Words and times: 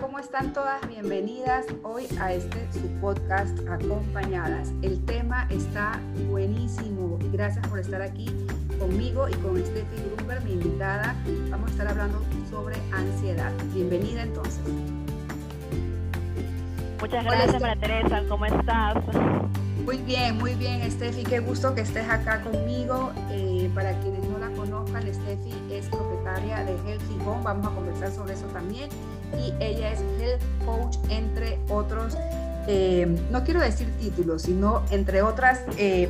¿cómo 0.00 0.18
están 0.18 0.52
todas? 0.54 0.80
Bienvenidas 0.88 1.66
hoy 1.82 2.06
a 2.18 2.32
este 2.32 2.66
su 2.72 2.88
podcast 3.00 3.58
Acompañadas. 3.68 4.72
El 4.80 5.04
tema 5.04 5.46
está 5.50 6.00
buenísimo. 6.28 7.18
Gracias 7.32 7.66
por 7.68 7.78
estar 7.78 8.00
aquí 8.00 8.26
conmigo 8.78 9.28
y 9.28 9.34
con 9.34 9.58
Steffi 9.58 9.96
Gruber, 10.16 10.42
mi 10.42 10.54
invitada. 10.54 11.14
Vamos 11.50 11.68
a 11.68 11.72
estar 11.72 11.88
hablando 11.88 12.22
sobre 12.48 12.76
ansiedad. 12.92 13.52
Bienvenida 13.74 14.22
entonces. 14.22 14.62
Muchas 17.00 17.24
gracias, 17.24 17.60
María 17.60 17.80
Teresa. 17.80 18.22
¿Cómo 18.28 18.46
estás? 18.46 18.96
Muy 19.84 19.98
bien, 19.98 20.38
muy 20.38 20.54
bien, 20.54 20.90
Steffi. 20.90 21.24
Qué 21.24 21.40
gusto 21.40 21.74
que 21.74 21.82
estés 21.82 22.08
acá 22.08 22.40
conmigo. 22.42 23.12
Eh, 23.30 23.70
para 23.74 23.92
quienes 24.00 24.24
no 24.24 24.38
la 24.38 24.48
conozcan, 24.50 25.02
Steffi 25.02 25.52
es 25.70 25.88
propietaria 25.88 26.64
de 26.64 26.72
Healthy 26.86 27.18
Home. 27.26 27.42
Vamos 27.42 27.66
a 27.66 27.70
conversar 27.70 28.10
sobre 28.10 28.32
eso 28.32 28.46
también. 28.46 28.88
Y 29.38 29.54
ella 29.62 29.92
es 29.92 30.00
Health 30.18 30.42
Coach, 30.64 30.96
entre 31.08 31.58
otros, 31.68 32.16
eh, 32.66 33.06
no 33.30 33.42
quiero 33.44 33.60
decir 33.60 33.88
títulos, 33.98 34.42
sino 34.42 34.82
entre 34.90 35.22
otras, 35.22 35.62
eh, 35.76 36.08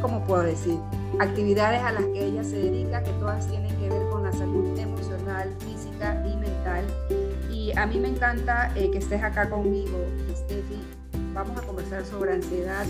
¿cómo 0.00 0.24
puedo 0.24 0.42
decir? 0.42 0.76
Actividades 1.18 1.82
a 1.82 1.92
las 1.92 2.04
que 2.06 2.24
ella 2.24 2.42
se 2.42 2.58
dedica, 2.58 3.02
que 3.02 3.10
todas 3.12 3.46
tienen 3.46 3.76
que 3.76 3.88
ver 3.88 4.08
con 4.08 4.22
la 4.24 4.32
salud 4.32 4.76
emocional, 4.78 5.54
física 5.60 6.24
y 6.26 6.36
mental. 6.36 6.84
Y 7.52 7.76
a 7.76 7.86
mí 7.86 8.00
me 8.00 8.08
encanta 8.08 8.72
eh, 8.76 8.90
que 8.90 8.98
estés 8.98 9.22
acá 9.22 9.50
conmigo, 9.50 9.98
Steffi. 10.34 10.80
Vamos 11.34 11.56
a 11.58 11.62
conversar 11.62 12.04
sobre 12.04 12.32
ansiedad 12.32 12.86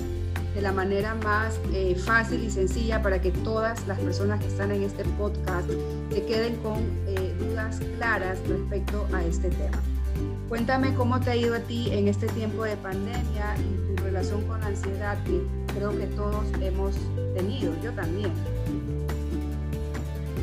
de 0.55 0.62
la 0.62 0.73
manera 0.73 1.15
más 1.15 1.61
eh, 1.73 1.95
fácil 1.95 2.42
y 2.42 2.51
sencilla 2.51 3.03
para 3.03 3.20
que 3.20 3.30
todas 3.30 3.87
las 3.87 3.98
personas 3.98 4.41
que 4.41 4.47
están 4.47 4.70
en 4.73 4.83
este 4.83 5.05
podcast 5.05 5.69
se 6.11 6.25
queden 6.25 6.56
con 6.56 6.78
eh, 7.06 7.28
claras 7.97 8.39
respecto 8.48 9.06
a 9.12 9.23
este 9.25 9.51
tema. 9.51 9.83
Cuéntame 10.48 10.95
cómo 10.95 11.20
te 11.20 11.31
ha 11.31 11.37
ido 11.37 11.55
a 11.55 11.61
ti 11.61 11.91
en 11.92 12.09
este 12.09 12.27
tiempo 12.28 12.64
de 12.64 12.77
pandemia 12.77 13.55
y 13.59 13.95
tu 13.95 14.03
relación 14.03 14.42
con 14.47 14.61
la 14.61 14.69
ansiedad 14.69 15.23
que 15.25 15.42
creo 15.75 15.91
que 15.97 16.06
todos 16.06 16.47
hemos 16.62 16.97
tenido, 17.34 17.75
yo 17.83 17.92
también. 17.92 18.33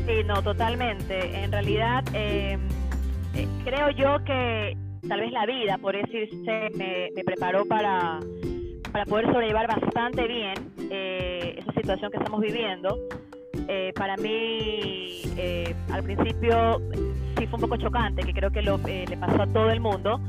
Sí, 0.06 0.24
no, 0.26 0.42
totalmente. 0.44 1.44
En 1.44 1.52
realidad, 1.52 2.04
em, 2.14 2.60
eh, 3.34 3.48
creo 3.64 3.90
yo 3.90 4.24
que 4.24 4.78
tal 5.08 5.22
vez 5.22 5.32
la 5.32 5.46
vida, 5.48 5.78
por 5.80 5.96
decirse, 5.96 6.70
me, 6.76 7.10
me 7.16 7.24
preparó 7.24 7.66
para, 7.66 8.20
para 8.92 9.06
poder 9.06 9.26
sobrellevar 9.26 9.68
bastante 9.68 10.28
bien 10.28 10.54
eh, 10.92 11.56
esa 11.58 11.74
situación 11.74 12.12
que 12.12 12.18
estamos 12.18 12.42
viviendo. 12.42 12.96
Eh, 13.68 13.94
para 13.96 14.18
mí, 14.18 15.22
eh, 15.38 15.76
al 15.92 16.04
principio 16.04 16.82
sí 17.38 17.48
fue 17.48 17.56
un 17.56 17.62
poco 17.62 17.78
chocante, 17.78 18.24
que 18.24 18.34
creo 18.34 18.52
que 18.52 18.62
lo, 18.62 18.78
le 18.78 19.18
pasó 19.18 19.44
a 19.44 19.48
todo 19.48 19.70
el 19.72 19.80
mundo, 19.80 20.20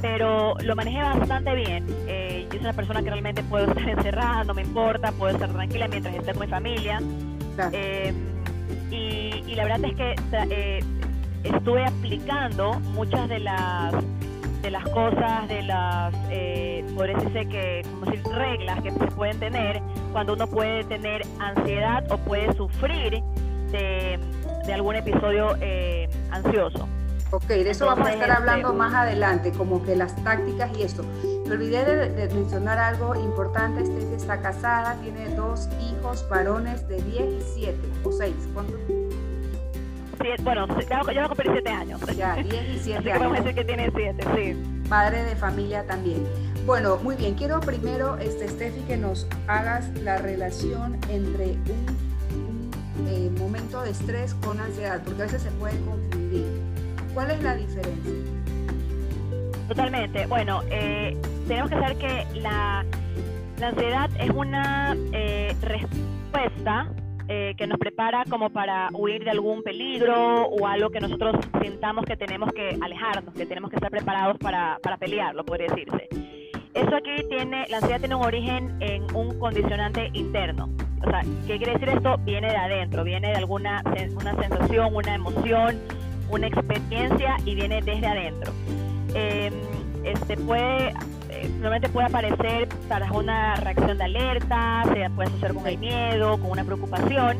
pero 0.00 0.54
lo 0.62 0.76
manejé 0.76 0.98
bastante 0.98 1.54
bien. 1.54 1.86
yo 1.86 2.50
soy 2.50 2.60
una 2.60 2.72
persona 2.72 3.02
que 3.02 3.10
realmente 3.10 3.42
puedo 3.44 3.66
estar 3.68 3.88
encerrada, 3.88 4.44
no 4.44 4.54
me 4.54 4.62
importa, 4.62 5.12
puedo 5.12 5.34
estar 5.34 5.50
tranquila 5.50 5.88
mientras 5.88 6.14
esté 6.14 6.32
con 6.32 6.40
mi 6.42 6.48
familia. 6.48 7.00
Y, 8.90 9.42
y, 9.46 9.54
la 9.54 9.64
verdad 9.64 9.84
es 9.84 9.94
que 9.94 10.84
estuve 11.44 11.84
aplicando 11.84 12.80
muchas 12.80 13.28
de 13.28 13.38
las 13.38 13.94
de 14.64 14.70
las 14.70 14.88
cosas, 14.88 15.46
de 15.46 15.62
las, 15.62 16.14
eh, 16.30 16.82
por 16.96 17.06
decirse 17.06 17.46
que, 17.46 17.82
como 17.84 18.06
decir, 18.06 18.22
reglas 18.32 18.82
que 18.82 18.92
se 18.92 19.06
pueden 19.08 19.38
tener 19.38 19.82
cuando 20.14 20.34
uno 20.34 20.46
puede 20.46 20.84
tener 20.84 21.26
ansiedad 21.40 22.04
o 22.08 22.16
puede 22.18 22.54
sufrir 22.54 23.20
de, 23.72 24.20
algún 24.72 24.94
episodio 24.94 25.56
eh, 25.60 26.08
ansioso. 26.30 26.88
Ok, 27.32 27.48
de 27.48 27.70
eso 27.70 27.86
vamos 27.86 28.06
a 28.06 28.12
estar 28.12 28.30
hablando 28.30 28.68
este, 28.68 28.78
más 28.78 28.94
adelante, 28.94 29.50
como 29.50 29.84
que 29.84 29.96
las 29.96 30.14
tácticas 30.22 30.70
y 30.78 30.84
esto. 30.84 31.04
Me 31.48 31.54
olvidé 31.54 31.84
de, 31.84 32.32
mencionar 32.32 32.78
algo 32.78 33.16
importante, 33.16 33.84
Steffi 33.84 34.14
está 34.14 34.40
casada, 34.40 34.94
tiene 35.02 35.30
dos 35.30 35.68
hijos 35.80 36.24
varones 36.28 36.86
de 36.86 37.02
10 37.02 37.20
y 37.20 37.40
7 37.56 37.78
o 38.04 38.12
6, 38.12 38.34
¿cuántos? 38.54 38.78
bueno, 40.44 40.68
ya, 40.88 41.02
va 41.02 41.24
a 41.24 41.28
cumplir 41.28 41.50
7 41.54 41.70
años. 41.70 42.00
Ya, 42.16 42.36
10 42.36 42.54
y 42.54 42.78
7 42.78 42.98
años. 42.98 43.18
Podemos 43.18 43.38
decir 43.38 43.54
que 43.56 43.64
tiene 43.64 43.90
7, 43.92 44.24
sí. 44.36 44.88
Madre 44.88 45.24
de 45.24 45.34
familia 45.34 45.84
también. 45.88 46.24
Bueno, 46.66 46.96
muy 47.02 47.14
bien. 47.16 47.34
Quiero 47.34 47.60
primero, 47.60 48.16
este, 48.16 48.48
Steffi, 48.48 48.80
que 48.82 48.96
nos 48.96 49.26
hagas 49.46 49.88
la 50.00 50.16
relación 50.16 50.98
entre 51.10 51.52
un, 52.30 52.70
eh, 53.06 53.30
momento 53.38 53.82
de 53.82 53.90
estrés 53.90 54.34
con 54.34 54.58
ansiedad, 54.58 55.02
porque 55.04 55.22
a 55.22 55.24
veces 55.26 55.42
se 55.42 55.50
puede 55.52 55.78
confundir. 55.80 56.46
¿Cuál 57.12 57.32
es 57.32 57.42
la 57.42 57.54
diferencia? 57.54 58.12
Totalmente. 59.68 60.26
Bueno, 60.26 60.62
eh, 60.70 61.16
tenemos 61.46 61.70
que 61.70 61.76
saber 61.76 61.96
que 61.98 62.26
la, 62.40 62.84
la 63.58 63.68
ansiedad 63.68 64.10
es 64.18 64.30
una 64.30 64.96
eh, 65.12 65.54
respuesta 65.60 66.88
eh, 67.28 67.54
que 67.58 67.66
nos 67.66 67.78
prepara 67.78 68.24
como 68.28 68.50
para 68.50 68.88
huir 68.92 69.22
de 69.24 69.30
algún 69.30 69.62
peligro 69.62 70.46
o 70.46 70.66
algo 70.66 70.90
que 70.90 71.00
nosotros 71.00 71.36
sintamos 71.62 72.04
que 72.06 72.16
tenemos 72.16 72.52
que 72.52 72.78
alejarnos, 72.80 73.34
que 73.34 73.46
tenemos 73.46 73.70
que 73.70 73.76
estar 73.76 73.90
preparados 73.90 74.38
para, 74.38 74.78
para 74.82 74.96
pelearlo, 74.96 75.44
podría 75.44 75.68
decirse. 75.68 76.43
Eso 76.74 76.96
aquí 76.96 77.24
tiene, 77.28 77.66
la 77.68 77.76
ansiedad 77.76 78.00
tiene 78.00 78.14
un 78.16 78.24
origen 78.24 78.76
en 78.80 79.04
un 79.14 79.38
condicionante 79.38 80.10
interno. 80.12 80.68
O 81.06 81.10
sea, 81.10 81.22
¿qué 81.46 81.56
quiere 81.56 81.74
decir 81.74 81.88
esto? 81.88 82.16
Viene 82.18 82.48
de 82.48 82.56
adentro, 82.56 83.04
viene 83.04 83.28
de 83.28 83.36
alguna 83.36 83.82
una 84.16 84.34
sensación, 84.34 84.94
una 84.94 85.14
emoción, 85.14 85.78
una 86.30 86.46
experiencia 86.48 87.36
y 87.44 87.54
viene 87.54 87.80
desde 87.82 88.06
adentro. 88.06 88.52
Eh, 89.14 89.52
este 90.04 90.36
puede 90.36 90.92
normalmente 91.48 91.88
puede 91.88 92.06
aparecer 92.06 92.68
para 92.88 93.10
una 93.12 93.54
reacción 93.56 93.98
de 93.98 94.04
alerta, 94.04 94.82
se 94.92 95.10
puede 95.10 95.28
asociar 95.28 95.54
con 95.54 95.66
el 95.66 95.78
miedo, 95.78 96.38
con 96.38 96.50
una 96.50 96.64
preocupación. 96.64 97.36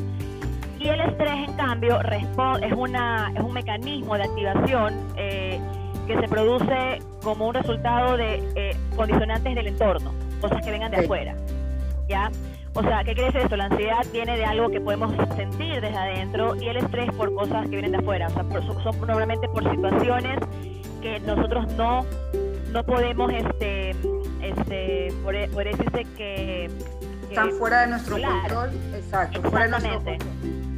Y 0.78 0.88
el 0.88 1.00
estrés, 1.00 1.48
en 1.48 1.54
cambio, 1.54 1.98
es, 2.00 2.72
una, 2.72 3.32
es 3.34 3.42
un 3.42 3.52
mecanismo 3.52 4.16
de 4.16 4.24
activación 4.24 4.94
eh, 5.16 5.58
que 6.06 6.18
se 6.18 6.28
produce 6.28 7.00
como 7.22 7.48
un 7.48 7.54
resultado 7.54 8.16
de 8.16 8.42
eh, 8.54 8.76
condicionantes 8.96 9.54
del 9.54 9.66
entorno, 9.68 10.12
cosas 10.40 10.62
que 10.64 10.70
vengan 10.70 10.90
de 10.90 10.98
afuera. 10.98 11.34
¿Ya? 12.08 12.30
O 12.74 12.82
sea, 12.82 13.04
¿qué 13.04 13.14
quiere 13.14 13.26
decir 13.26 13.42
esto? 13.42 13.56
La 13.56 13.66
ansiedad 13.66 14.04
viene 14.12 14.36
de 14.36 14.44
algo 14.44 14.68
que 14.68 14.80
podemos 14.80 15.14
sentir 15.36 15.80
desde 15.80 15.96
adentro 15.96 16.56
y 16.56 16.66
el 16.66 16.78
estrés 16.78 17.10
por 17.12 17.32
cosas 17.34 17.62
que 17.64 17.70
vienen 17.70 17.92
de 17.92 17.98
afuera. 17.98 18.26
O 18.26 18.30
sea, 18.30 18.82
son, 18.82 18.98
probablemente 18.98 19.48
por 19.48 19.68
situaciones 19.70 20.38
que 21.00 21.20
nosotros 21.20 21.72
no 21.74 22.04
no 22.72 22.82
podemos 22.82 23.32
este 23.32 23.90
este 24.42 25.14
por, 25.22 25.34
por 25.50 25.64
decirse 25.64 26.04
que, 26.16 26.68
están 27.28 27.52
fuera 27.52 27.82
de 27.82 27.86
nuestro 27.88 28.16
control 28.20 28.70
exacto 28.94 29.42
fuera 29.42 29.64
de 29.66 29.70
nuestro 29.70 29.94
control, 30.00 30.18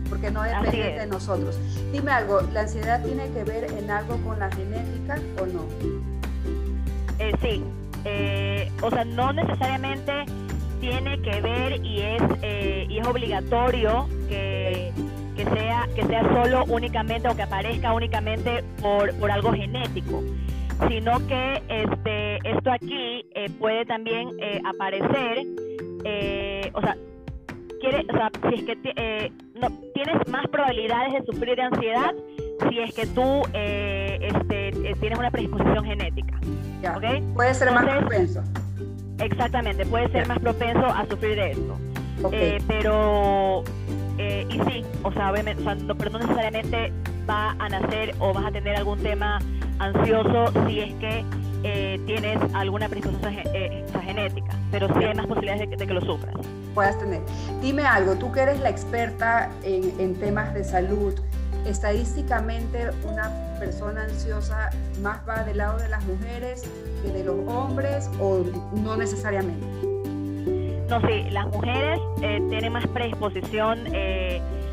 porque 0.09 0.31
no 0.31 0.43
depende 0.43 0.99
de 0.99 1.06
nosotros. 1.06 1.59
Dime 1.93 2.11
algo 2.11 2.41
la 2.53 2.62
ansiedad 2.62 3.03
tiene 3.05 3.31
que 3.31 3.44
ver 3.44 3.65
en 3.65 3.91
algo 3.91 4.17
con 4.19 4.39
la 4.39 4.50
genética 4.50 5.19
o 5.41 5.47
no 5.47 5.65
eh, 7.19 7.33
sí 7.41 7.62
eh, 8.05 8.71
o 8.83 8.91
sea 8.91 9.05
no 9.05 9.33
necesariamente 9.33 10.12
tiene 10.81 11.21
que 11.22 11.41
ver 11.41 11.84
y 11.84 12.00
es 12.00 12.22
eh, 12.43 12.87
y 12.89 12.99
es 12.99 13.06
obligatorio 13.06 14.09
que 14.28 14.93
que 15.37 15.45
sea 15.45 15.89
que 15.95 16.05
sea 16.06 16.22
solo 16.22 16.65
únicamente 16.69 17.28
o 17.28 17.37
que 17.37 17.43
aparezca 17.43 17.93
únicamente 17.93 18.62
por, 18.81 19.12
por 19.15 19.31
algo 19.31 19.53
genético 19.53 20.22
sino 20.89 21.27
que 21.27 21.62
este, 21.69 22.37
esto 22.49 22.71
aquí 22.71 23.25
eh, 23.34 23.50
puede 23.59 23.87
también 23.87 24.31
eh, 24.41 24.61
aparecer, 24.65 25.47
eh, 26.05 26.71
o 26.75 26.81
sea, 26.81 26.97
quiere, 27.81 28.06
o 28.09 28.12
sea, 28.12 28.31
si 28.49 28.55
es 28.56 28.65
que 28.65 29.33
no, 29.60 29.68
tienes 29.94 30.16
más 30.28 30.47
probabilidades 30.48 31.12
de 31.14 31.32
sufrir 31.32 31.56
de 31.56 31.62
ansiedad 31.62 32.14
si 32.68 32.78
es 32.80 32.94
que 32.94 33.06
tú 33.06 33.42
este, 33.54 34.94
tienes 35.00 35.18
una 35.18 35.30
predisposición 35.30 35.84
genética. 35.84 36.38
Puede 37.34 37.54
ser 37.54 37.72
más 37.72 37.84
propenso. 37.84 38.42
Exactamente, 39.18 39.86
puede 39.86 40.08
ser 40.10 40.28
más 40.28 40.38
propenso 40.38 40.86
a 40.86 41.06
sufrir 41.06 41.36
de 41.36 41.50
esto. 41.53 41.76
pero, 42.66 43.64
y 44.18 44.60
sí, 44.70 44.84
o 45.03 45.12
sea, 45.12 45.32
obviamente, 45.32 45.62
pero 45.98 46.10
no 46.10 46.18
necesariamente 46.18 46.92
va 47.28 47.56
a 47.58 47.68
nacer 47.68 48.14
o 48.18 48.32
vas 48.32 48.47
a 48.47 48.53
tener 48.53 48.76
algún 48.76 49.03
tema 49.03 49.38
ansioso 49.78 50.53
si 50.66 50.80
es 50.80 50.94
que 50.94 51.24
eh, 51.62 52.00
tienes 52.06 52.38
alguna 52.54 52.88
predisposición 52.88 53.34
eh, 53.53 53.84
genética, 54.04 54.53
pero 54.70 54.88
sí 54.88 55.04
hay 55.04 55.14
más 55.14 55.26
posibilidades 55.26 55.70
de 55.70 55.86
que, 55.86 55.94
lo 55.94 56.00
sufras. 56.00 56.34
Puedas 56.74 56.98
tener. 56.98 57.20
Dime 57.60 57.82
algo, 57.82 58.14
tú 58.16 58.30
que 58.32 58.41
eres 58.41 58.60
la 58.60 58.70
experta 58.70 59.50
en, 59.62 60.14
temas 60.16 60.54
de 60.54 60.64
salud, 60.64 61.14
estadísticamente 61.64 62.91
una 63.04 63.30
persona 63.58 64.04
ansiosa 64.04 64.70
más 65.03 65.20
va 65.28 65.42
del 65.44 65.58
lado 65.58 65.78
de 65.78 65.88
las 65.88 66.04
mujeres 66.04 66.62
que 67.03 67.12
de 67.12 67.24
los 67.24 67.36
hombres 67.48 68.10
o 68.20 68.44
no 68.74 68.97
necesariamente? 68.97 69.66
No, 70.88 71.00
sí, 71.00 71.30
las 71.30 71.47
mujeres 71.47 71.98
eh, 72.22 72.41
tienen 72.48 72.72
más 72.72 72.86
predisposición 72.88 73.86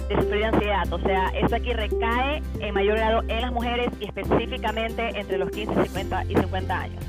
de 0.09 0.15
sufrir 0.15 0.45
ansiedad. 0.45 0.91
O 0.91 0.99
sea, 0.99 1.29
eso 1.29 1.55
aquí 1.55 1.73
recae 1.73 2.41
en 2.59 2.73
mayor 2.73 2.97
grado 2.97 3.21
en 3.27 3.41
las 3.41 3.51
mujeres 3.51 3.89
y 3.99 4.05
específicamente 4.05 5.19
entre 5.19 5.37
los 5.37 5.49
15 5.49 5.73
50 5.83 6.23
y 6.25 6.35
50 6.35 6.79
años. 6.79 7.03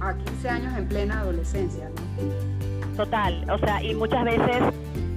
A 0.00 0.14
15 0.14 0.48
años 0.48 0.76
en 0.76 0.88
plena 0.88 1.20
adolescencia, 1.20 1.88
¿no? 1.88 2.96
Total, 2.96 3.46
o 3.50 3.58
sea, 3.58 3.82
y 3.82 3.94
muchas 3.94 4.24
veces, 4.24 4.62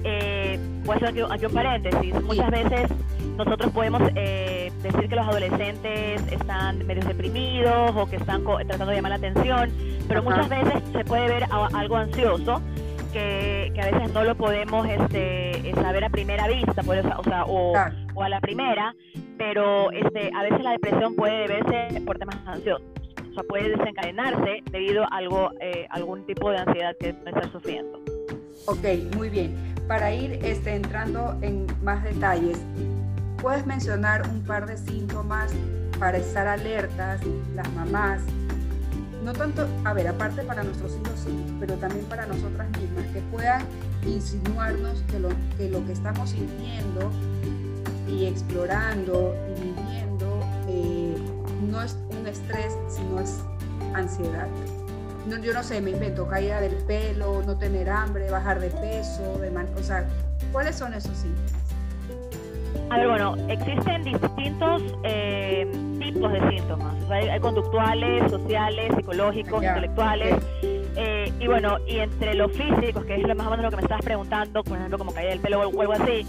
eh, 0.04 0.58
voy 0.84 0.94
a 0.94 0.96
hacer 0.96 1.08
aquí, 1.08 1.44
un 1.44 1.52
paréntesis, 1.52 2.22
muchas 2.22 2.50
veces 2.50 2.90
nosotros 3.36 3.70
podemos 3.72 4.02
eh, 4.14 4.72
decir 4.82 5.08
que 5.08 5.14
los 5.14 5.26
adolescentes 5.26 6.22
están 6.32 6.86
medio 6.86 7.04
deprimidos 7.04 7.92
o 7.94 8.06
que 8.06 8.16
están 8.16 8.44
tratando 8.44 8.86
de 8.86 8.96
llamar 8.96 9.10
la 9.10 9.16
atención, 9.16 9.70
pero 10.08 10.22
muchas 10.22 10.48
veces 10.48 10.82
se 10.92 11.04
puede 11.04 11.26
ver 11.26 11.46
algo 11.52 11.96
ansioso 11.96 12.62
que, 13.16 13.80
a 13.80 13.90
veces 13.90 14.12
no 14.12 14.24
lo 14.24 14.36
podemos 14.36 14.86
este, 14.86 15.72
saber 15.74 16.04
a 16.04 16.10
primera 16.10 16.46
vista, 16.48 16.82
pues, 16.82 17.04
o, 17.04 17.24
sea, 17.24 17.44
o, 17.46 17.74
a 17.74 18.28
la 18.28 18.40
primera, 18.40 18.94
pero 19.38 19.90
este, 19.92 20.30
a 20.34 20.42
veces 20.42 20.62
la 20.62 20.72
depresión 20.72 21.14
puede 21.14 21.48
deberse 21.48 22.00
por 22.02 22.18
temas 22.18 22.36
ansiosos. 22.46 22.86
O 23.30 23.34
sea, 23.34 23.42
puede 23.48 23.70
desencadenarse 23.70 24.62
debido 24.70 25.04
a 25.04 25.08
algo, 25.12 25.50
eh, 25.60 25.86
algún 25.90 26.26
tipo 26.26 26.50
de 26.50 26.58
ansiedad 26.58 26.94
que 26.98 27.10
está 27.10 27.50
sufriendo. 27.50 28.00
Ok, 28.66 28.84
muy 29.16 29.30
bien. 29.30 29.54
Para 29.88 30.12
ir 30.12 30.38
este, 30.42 30.74
entrando 30.74 31.38
en 31.42 31.66
más 31.82 32.02
detalles, 32.02 32.60
¿puedes 33.40 33.64
mencionar 33.66 34.28
un 34.28 34.42
par 34.44 34.66
de 34.66 34.76
síntomas 34.76 35.54
para 35.98 36.18
estar 36.18 36.46
alertas, 36.46 37.20
las 37.54 37.72
mamás, 37.72 38.22
no 39.22 39.32
tanto, 39.32 39.66
a 39.84 39.92
ver, 39.92 40.08
aparte 40.08 40.42
para 40.42 40.62
nuestros 40.62 40.92
hijos 40.92 41.20
sí, 41.24 41.46
pero 41.58 41.74
también 41.74 42.04
para 42.06 42.26
nosotras 42.26 42.68
mismas, 42.78 43.06
que 43.12 43.20
puedan 43.32 43.62
insinuarnos 44.06 45.02
que 45.10 45.18
lo 45.68 45.84
que, 45.84 45.92
estamos 45.92 46.30
sintiendo 46.30 47.10
y 48.08 48.26
explorando 48.26 49.34
y 49.48 49.60
viviendo 49.60 50.40
eh, 50.68 51.16
no 51.68 51.82
es 51.82 51.98
un 52.18 52.26
estrés, 52.26 52.76
sino 52.88 53.20
es 53.20 53.40
ansiedad. 53.94 54.46
No, 55.26 55.38
yo 55.38 55.52
no 55.52 55.62
sé, 55.64 55.80
me 55.80 55.90
invento 55.90 56.28
caída 56.28 56.60
del 56.60 56.74
pelo, 56.84 57.42
no 57.42 57.56
tener 57.58 57.90
hambre, 57.90 58.30
bajar 58.30 58.60
de 58.60 58.70
peso, 58.70 59.38
de 59.38 59.48
o 59.48 59.82
sea, 59.82 60.06
¿cuáles 60.52 60.76
son 60.76 60.94
esos 60.94 61.16
síntomas? 61.16 61.66
Bueno, 62.88 63.36
existen 63.48 64.04
distintos 64.04 64.82
eh, 65.02 65.66
tipos 66.12 66.32
de 66.32 66.50
síntomas. 66.50 66.94
hay, 67.10 67.40
conductuales, 67.40 68.30
sociales, 68.30 68.92
psicológicos, 68.96 69.62
intelectuales. 69.62 70.36
Eh, 70.62 71.32
y 71.40 71.46
bueno, 71.46 71.78
y 71.86 71.98
entre 71.98 72.34
los 72.34 72.52
físicos, 72.52 73.04
que 73.04 73.16
es 73.16 73.22
lo 73.22 73.34
más 73.34 73.46
o 73.46 73.50
menos 73.50 73.64
lo 73.64 73.70
que 73.70 73.76
me 73.76 73.82
estabas 73.82 74.04
preguntando, 74.04 74.64
por 74.64 74.76
ejemplo, 74.76 74.98
como 74.98 75.12
caída 75.12 75.30
del 75.30 75.40
pelo 75.40 75.68
o 75.68 75.80
algo 75.80 75.92
así, 75.92 76.26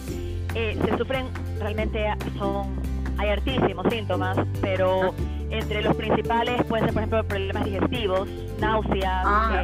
eh, 0.55 0.77
se 0.83 0.97
sufren 0.97 1.27
realmente, 1.59 2.05
son, 2.37 2.75
hay 3.17 3.29
hartísimos 3.29 3.85
síntomas, 3.89 4.37
pero 4.61 5.13
entre 5.49 5.81
los 5.81 5.95
principales 5.95 6.63
pueden 6.65 6.85
ser, 6.85 6.93
por 6.93 7.01
ejemplo, 7.01 7.23
problemas 7.23 7.65
digestivos, 7.65 8.27
náuseas, 8.59 9.23
ah, 9.25 9.63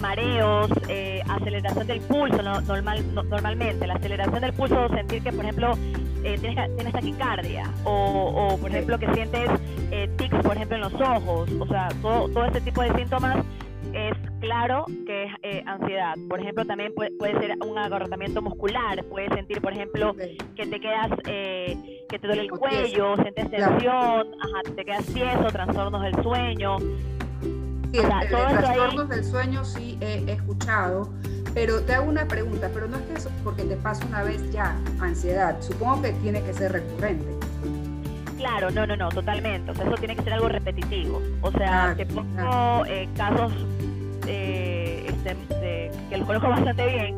mareos, 0.00 0.70
eh, 0.88 1.22
aceleración 1.28 1.86
del 1.86 2.00
pulso 2.00 2.42
normal, 2.42 3.04
normalmente. 3.14 3.86
La 3.86 3.94
aceleración 3.94 4.40
del 4.40 4.52
pulso, 4.52 4.88
sentir 4.88 5.22
que, 5.22 5.32
por 5.32 5.44
ejemplo, 5.44 5.78
eh, 6.24 6.38
tienes, 6.40 6.76
tienes, 6.76 6.92
taquicardia 6.92 7.70
o, 7.84 8.56
por 8.60 8.70
ejemplo, 8.70 8.98
que 8.98 9.12
sientes 9.12 9.48
eh, 9.90 10.08
tics, 10.16 10.38
por 10.42 10.56
ejemplo, 10.56 10.76
en 10.76 10.82
los 10.82 10.94
ojos. 10.94 11.50
O 11.60 11.66
sea, 11.66 11.88
todo, 12.00 12.28
todo 12.30 12.46
este 12.46 12.60
tipo 12.62 12.82
de 12.82 12.92
síntomas 12.94 13.44
es 13.92 14.14
claro 14.40 14.86
que 15.06 15.24
es 15.24 15.32
eh, 15.42 15.62
ansiedad. 15.66 16.14
Por 16.28 16.40
ejemplo, 16.40 16.64
también 16.64 16.94
puede, 16.94 17.38
ser 17.38 17.56
un 17.64 17.78
agotamiento 17.78 18.40
muscular. 18.42 19.04
Puedes 19.04 19.32
sentir, 19.34 19.60
por 19.60 19.72
ejemplo, 19.72 20.14
que 20.56 20.66
te 20.66 20.80
quedas, 20.80 21.10
que 21.24 22.18
te 22.18 22.26
duele 22.26 22.42
el 22.42 22.50
cuello, 22.50 23.16
sientes 23.16 23.50
tensión, 23.50 24.26
te 24.74 24.84
quedas 24.84 25.06
tieso, 25.06 25.44
trastornos 25.44 26.02
del 26.02 26.22
sueño. 26.22 26.78
Sí, 27.92 28.00
trastornos 28.00 29.08
del 29.08 29.24
sueño 29.24 29.64
sí 29.64 29.96
he, 30.00 30.32
escuchado, 30.32 31.12
pero 31.54 31.80
te 31.82 31.94
hago 31.94 32.10
una 32.10 32.26
pregunta, 32.26 32.68
pero 32.74 32.88
no 32.88 32.96
es 32.96 33.02
que 33.04 33.14
eso 33.14 33.30
porque 33.44 33.62
te 33.62 33.76
pasa 33.76 34.04
una 34.06 34.22
vez 34.24 34.50
ya 34.50 34.76
ansiedad, 35.00 35.56
supongo 35.60 36.02
que 36.02 36.12
tiene 36.14 36.42
que 36.42 36.52
ser 36.52 36.72
recurrente. 36.72 37.26
Claro, 38.36 38.70
no, 38.70 38.86
no, 38.86 38.96
no, 38.96 39.08
totalmente. 39.08 39.70
O 39.70 39.74
sea, 39.74 39.86
eso 39.86 39.94
tiene 39.94 40.16
que 40.16 40.22
ser 40.22 40.34
algo 40.34 40.48
repetitivo. 40.48 41.22
O 41.40 41.50
sea, 41.52 41.94
te 41.96 42.04
pongo 42.04 42.84
eh, 42.86 43.08
casos 43.16 43.52
eh, 44.26 45.06
este, 45.06 45.90
que 46.10 46.16
los 46.18 46.26
conozco 46.26 46.48
bastante 46.48 46.86
bien. 46.86 47.16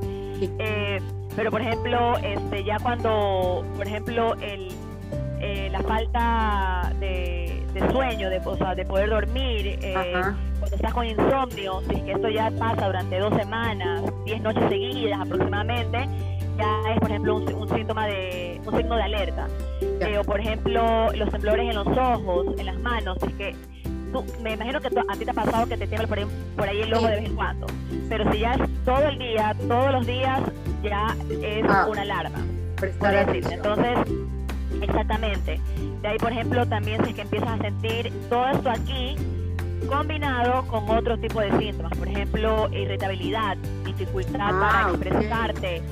Eh, 0.60 1.00
pero, 1.34 1.50
por 1.50 1.62
ejemplo, 1.62 2.16
este, 2.18 2.62
ya 2.62 2.78
cuando, 2.78 3.66
por 3.76 3.86
ejemplo, 3.86 4.36
el, 4.40 4.68
la 5.72 5.82
falta 5.82 6.92
de, 7.00 7.64
sueño, 7.90 8.30
de, 8.30 8.40
o 8.44 8.56
sea, 8.56 8.74
de 8.74 8.84
poder 8.84 9.10
dormir, 9.10 9.78
cuando 10.66 10.76
estás 10.76 10.94
con 10.94 11.06
insomnio, 11.06 11.80
si 11.88 11.96
es 11.96 12.02
que 12.02 12.12
esto 12.12 12.28
ya 12.28 12.50
pasa 12.58 12.86
durante 12.86 13.18
dos 13.18 13.34
semanas, 13.36 14.02
diez 14.24 14.40
noches 14.40 14.68
seguidas 14.68 15.20
aproximadamente, 15.20 16.08
ya 16.58 16.92
es, 16.92 17.00
por 17.00 17.10
ejemplo, 17.10 17.36
un, 17.36 17.68
síntoma 17.68 18.06
de, 18.06 18.60
un 18.64 18.76
signo 18.76 18.96
de 18.96 19.02
alerta. 19.02 19.46
Eh, 20.00 20.18
o, 20.18 20.24
por 20.24 20.40
ejemplo, 20.40 21.12
los 21.12 21.30
temblores 21.30 21.68
en 21.68 21.74
los 21.76 21.86
ojos, 21.86 22.58
en 22.58 22.66
las 22.66 22.78
manos, 22.80 23.16
si 23.20 23.26
es 23.26 23.34
que 23.34 23.56
tú, 24.12 24.24
me 24.42 24.54
imagino 24.54 24.80
que 24.80 24.88
a 24.88 25.14
ti 25.16 25.24
te 25.24 25.30
ha 25.30 25.34
pasado 25.34 25.66
que 25.66 25.76
te 25.76 25.86
tiembla 25.86 26.08
por 26.08 26.18
ahí, 26.18 26.26
por 26.56 26.68
ahí 26.68 26.80
el 26.80 26.94
ojo 26.94 27.06
de 27.06 27.16
vez 27.16 27.26
en 27.26 27.36
cuando. 27.36 27.66
Pero 28.08 28.32
si 28.32 28.40
ya 28.40 28.54
es 28.54 28.84
todo 28.84 29.06
el 29.06 29.18
día, 29.18 29.54
todos 29.68 29.92
los 29.92 30.06
días, 30.06 30.40
ya 30.82 31.16
es 31.42 31.64
ah, 31.68 31.86
una 31.88 32.02
alarma. 32.02 32.44
Entonces, 32.82 33.98
exactamente. 34.82 35.60
De 36.02 36.08
ahí, 36.08 36.18
por 36.18 36.32
ejemplo, 36.32 36.66
también 36.66 37.02
si 37.04 37.10
es 37.10 37.16
que 37.16 37.22
empiezas 37.22 37.48
a 37.48 37.58
sentir 37.58 38.12
todo 38.28 38.48
esto 38.48 38.70
aquí, 38.70 39.16
combinado 39.88 40.66
con 40.66 40.88
otro 40.90 41.18
tipo 41.18 41.40
de 41.40 41.56
síntomas, 41.58 41.96
por 41.96 42.08
ejemplo, 42.08 42.68
irritabilidad, 42.72 43.56
dificultad 43.84 44.40
ah, 44.40 44.60
para 44.60 44.90
expresarte, 44.90 45.82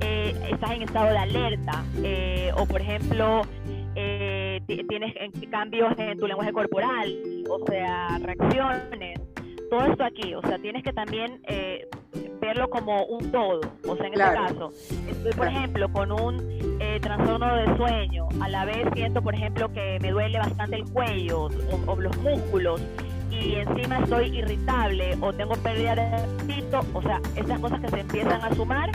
eh, 0.00 0.34
estás 0.50 0.70
en 0.72 0.82
estado 0.82 1.10
de 1.10 1.18
alerta, 1.18 1.84
eh, 2.02 2.52
o 2.56 2.66
por 2.66 2.80
ejemplo, 2.80 3.42
eh, 3.94 4.60
tienes 4.66 5.14
cambios 5.50 5.92
en 5.98 6.18
tu 6.18 6.26
lenguaje 6.26 6.52
corporal, 6.52 7.16
o 7.48 7.64
sea, 7.66 8.18
reacciones, 8.18 9.20
todo 9.70 9.86
esto 9.86 10.04
aquí, 10.04 10.34
o 10.34 10.42
sea, 10.42 10.58
tienes 10.58 10.82
que 10.82 10.92
también 10.92 11.42
verlo 12.40 12.70
como 12.70 13.04
un 13.06 13.30
todo, 13.32 13.60
o 13.86 13.96
sea, 13.96 14.06
en 14.06 14.12
este 14.12 14.24
caso, 14.24 14.70
estoy, 15.08 15.32
por 15.32 15.48
ejemplo, 15.48 15.92
con 15.92 16.12
un 16.12 16.78
trastorno 17.00 17.56
de 17.56 17.76
sueño, 17.76 18.28
a 18.40 18.48
la 18.48 18.64
vez 18.64 18.86
siento, 18.94 19.20
por 19.20 19.34
ejemplo, 19.34 19.72
que 19.72 19.98
me 20.00 20.10
duele 20.10 20.38
bastante 20.38 20.76
el 20.76 20.84
cuello 20.84 21.48
o 21.86 21.96
los 21.96 22.16
músculos, 22.18 22.80
y 23.40 23.54
encima 23.56 23.98
estoy 23.98 24.36
irritable 24.36 25.16
o 25.20 25.32
tengo 25.32 25.54
pérdida 25.56 25.94
de 25.94 26.02
apetito, 26.02 26.80
o 26.92 27.02
sea, 27.02 27.20
esas 27.36 27.58
cosas 27.60 27.80
que 27.80 27.88
se 27.88 28.00
empiezan 28.00 28.42
a 28.42 28.54
sumar, 28.54 28.90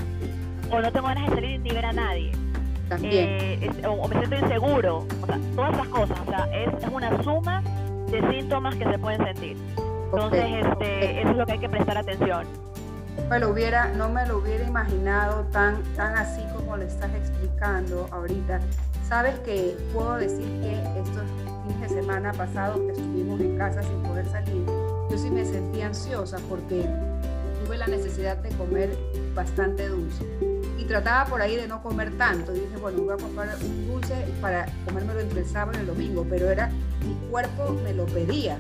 o 0.71 0.79
no 0.79 0.91
tengo 0.91 1.07
ganas 1.07 1.29
de 1.29 1.35
salir 1.35 1.59
ni 1.62 1.69
ver 1.71 1.85
a 1.85 1.93
nadie. 1.93 2.31
Eh, 3.01 3.71
o, 3.88 4.07
me 4.07 4.17
siento 4.17 4.35
inseguro, 4.35 5.07
o 5.21 5.25
sea, 5.25 5.39
todas 5.55 5.73
esas 5.73 5.88
cosas, 5.88 6.19
o 6.19 6.29
sea, 6.29 6.50
es, 6.53 6.69
una 6.91 7.23
suma 7.23 7.63
de 8.12 8.21
síntomas 8.31 8.75
que 8.75 8.85
se 8.85 9.00
pueden 9.00 9.23
sentir. 9.23 9.57
Entonces, 10.05 10.45
este, 10.63 11.21
eso 11.21 11.31
es 11.31 11.38
lo 11.38 11.45
que 11.45 11.51
hay 11.53 11.59
que 11.59 11.69
prestar 11.69 11.97
atención. 11.97 12.45
Bueno, 13.27 13.50
hubiera, 13.50 13.88
no 13.93 14.09
me 14.09 14.25
lo 14.27 14.39
hubiera 14.39 14.67
imaginado 14.67 15.43
tan, 15.51 15.81
tan 15.95 16.15
así 16.17 16.41
como 16.55 16.77
le 16.77 16.85
estás 16.85 17.13
explicando 17.15 18.07
ahorita. 18.12 18.59
Sabes 19.07 19.39
que 19.39 19.75
puedo 19.91 20.15
decir 20.15 20.45
que 20.62 20.73
esto 21.00 21.21
es 21.21 21.52
fin 21.67 21.79
de 21.82 21.89
semana 21.89 22.32
pasado 22.34 22.86
que 22.86 22.91
estuvimos 22.91 23.39
en 23.41 23.58
casa 23.58 23.82
sin 23.84 24.01
poder 24.03 24.25
salir, 24.27 24.65
yo 25.10 25.17
sí 25.17 25.29
me 25.29 25.46
sentí 25.46 25.82
ansiosa 25.82 26.38
porque 26.50 26.88
tuve 27.63 27.77
la 27.77 27.88
necesidad 27.88 28.38
de 28.38 28.50
comer 28.50 28.98
bastante 29.34 29.88
dulce. 29.88 30.25
Y 30.77 30.86
trataba 30.86 31.29
por 31.29 31.41
ahí 31.41 31.55
de 31.55 31.67
no 31.67 31.82
comer 31.82 32.12
tanto. 32.17 32.53
Y 32.53 32.60
dije, 32.60 32.77
bueno, 32.77 33.03
voy 33.03 33.13
a 33.13 33.17
comprar 33.17 33.55
un 33.62 33.88
dulce 33.88 34.13
para 34.41 34.65
comérmelo 34.86 35.22
entre 35.22 35.41
el 35.41 35.46
sábado 35.46 35.77
y 35.77 35.82
el 35.82 35.88
domingo, 35.88 36.25
pero 36.29 36.50
era, 36.50 36.70
mi 37.08 37.15
cuerpo 37.29 37.74
me 37.84 37.93
lo 37.93 38.05
pedía. 38.05 38.58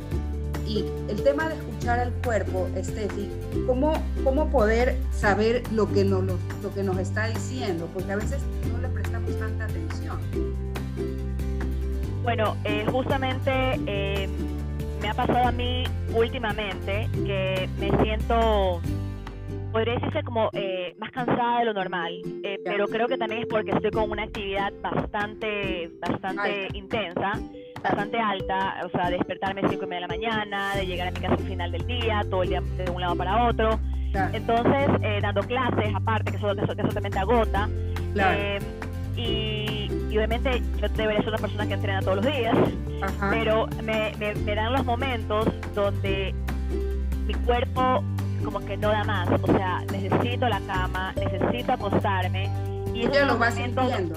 Y 0.65 0.85
el 1.09 1.21
tema 1.23 1.49
de 1.49 1.55
escuchar 1.55 1.99
al 1.99 2.13
cuerpo, 2.23 2.69
Steffi, 2.81 3.29
¿cómo, 3.67 3.93
cómo 4.23 4.49
poder 4.49 4.97
saber 5.11 5.63
lo 5.73 5.91
que, 5.91 6.05
nos, 6.05 6.23
lo, 6.23 6.37
lo 6.61 6.73
que 6.73 6.83
nos 6.83 6.97
está 6.99 7.27
diciendo? 7.27 7.89
Porque 7.93 8.13
a 8.13 8.15
veces 8.15 8.39
no 8.71 8.79
le 8.79 8.87
prestamos 8.87 9.37
tanta 9.37 9.65
atención. 9.65 10.19
Bueno, 12.23 12.55
eh, 12.63 12.85
justamente 12.89 13.51
eh, 13.85 14.29
me 15.01 15.09
ha 15.09 15.13
pasado 15.13 15.49
a 15.49 15.51
mí 15.51 15.83
últimamente 16.15 17.09
que 17.25 17.69
me 17.77 17.91
siento, 18.01 18.81
podría 19.73 19.95
decirse 19.95 20.23
como 20.23 20.49
eh, 20.53 20.95
más 20.99 21.11
cansada 21.11 21.59
de 21.59 21.65
lo 21.65 21.73
normal, 21.73 22.21
pero 22.63 22.87
creo 22.87 23.09
que 23.09 23.17
también 23.17 23.41
es 23.41 23.47
porque 23.47 23.71
estoy 23.71 23.91
con 23.91 24.09
una 24.09 24.23
actividad 24.23 24.71
bastante, 24.81 25.91
bastante 25.99 26.69
intensa, 26.73 27.33
bastante 27.83 28.17
alta, 28.17 28.77
o 28.85 28.89
sea, 28.89 29.09
despertarme 29.09 29.59
a 29.61 29.69
5 29.69 29.83
y 29.83 29.87
media 29.87 29.95
de 29.95 30.01
la 30.01 30.07
mañana, 30.07 30.75
de 30.77 30.85
llegar 30.85 31.09
a 31.09 31.11
mi 31.11 31.19
casa 31.19 31.33
al 31.33 31.43
final 31.43 31.71
del 31.73 31.85
día, 31.85 32.21
todo 32.29 32.43
el 32.43 32.49
día 32.49 32.61
de 32.77 32.89
un 32.89 33.01
lado 33.01 33.17
para 33.17 33.49
otro. 33.49 33.79
Entonces, 34.31 35.21
dando 35.21 35.41
clases 35.41 35.93
aparte, 35.93 36.31
que 36.31 36.37
eso, 36.37 36.55
que 36.55 36.61
eso, 36.61 36.73
también 36.73 37.11
te 37.11 37.19
agota. 37.19 37.67
Y, 39.17 39.62
obviamente 40.17 40.61
yo 40.79 40.87
debería 40.89 41.19
ser 41.19 41.29
una 41.29 41.37
persona 41.37 41.67
que 41.67 41.73
entrena 41.73 42.01
todos 42.01 42.17
los 42.17 42.25
días, 42.25 42.57
pero 43.31 43.67
me, 43.83 44.13
me, 44.17 44.55
dan 44.55 44.73
los 44.73 44.85
momentos 44.85 45.47
donde 45.73 46.33
mi 47.25 47.33
cuerpo 47.33 48.03
como 48.43 48.59
que 48.65 48.77
no 48.77 48.89
da 48.89 49.03
más, 49.03 49.29
o 49.41 49.47
sea, 49.47 49.83
necesito 49.91 50.47
la 50.49 50.59
cama, 50.61 51.13
necesito 51.15 51.73
acostarme. 51.73 52.49
Y 52.93 53.05
eso 53.05 53.25
lo 53.25 53.37
vas 53.37 53.55
sintiendo. 53.55 54.15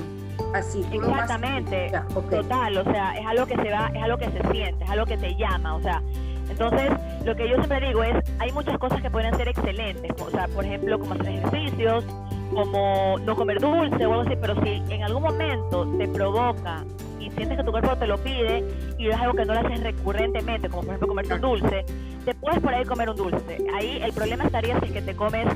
Así, 0.54 0.84
Exactamente, 0.92 1.92
total, 2.30 2.78
o 2.78 2.84
sea, 2.84 3.16
es 3.16 3.26
algo 3.26 3.46
que 3.46 3.56
se 3.56 3.70
va, 3.70 3.90
es 3.94 4.02
algo 4.02 4.18
que 4.18 4.30
se 4.30 4.50
siente, 4.50 4.84
es 4.84 4.90
algo 4.90 5.06
que 5.06 5.16
te 5.16 5.34
llama, 5.36 5.74
o 5.74 5.82
sea, 5.82 6.02
entonces, 6.48 6.90
lo 7.24 7.34
que 7.34 7.48
yo 7.48 7.56
siempre 7.56 7.86
digo 7.86 8.02
es, 8.02 8.14
hay 8.38 8.52
muchas 8.52 8.78
cosas 8.78 9.02
que 9.02 9.10
pueden 9.10 9.34
ser 9.36 9.48
excelentes, 9.48 10.10
o 10.20 10.30
sea, 10.30 10.48
por 10.48 10.64
ejemplo, 10.64 10.98
como 10.98 11.14
hacer 11.14 11.28
ejercicios, 11.28 12.04
como 12.52 13.18
no 13.18 13.36
comer 13.36 13.60
dulce 13.60 14.06
o 14.06 14.12
algo 14.12 14.22
así, 14.22 14.36
pero 14.40 14.54
si 14.62 14.82
en 14.92 15.02
algún 15.02 15.22
momento 15.22 15.86
te 15.98 16.08
provoca 16.08 16.84
y 17.18 17.30
sientes 17.30 17.58
que 17.58 17.64
tu 17.64 17.70
cuerpo 17.70 17.96
te 17.96 18.06
lo 18.06 18.18
pide 18.18 18.64
y 18.98 19.08
es 19.08 19.16
algo 19.16 19.34
que 19.34 19.44
no 19.44 19.54
lo 19.54 19.60
haces 19.60 19.80
recurrentemente, 19.82 20.68
como 20.68 20.82
por 20.82 20.90
ejemplo 20.90 21.08
comer 21.08 21.32
un 21.32 21.40
dulce, 21.40 21.84
te 22.24 22.34
puedes 22.34 22.60
por 22.60 22.74
ahí 22.74 22.84
comer 22.84 23.10
un 23.10 23.16
dulce. 23.16 23.58
Ahí 23.74 24.00
el 24.02 24.12
problema 24.12 24.44
estaría 24.44 24.78
si 24.80 24.86
es 24.86 24.92
que 24.92 25.02
te 25.02 25.16
comes 25.16 25.46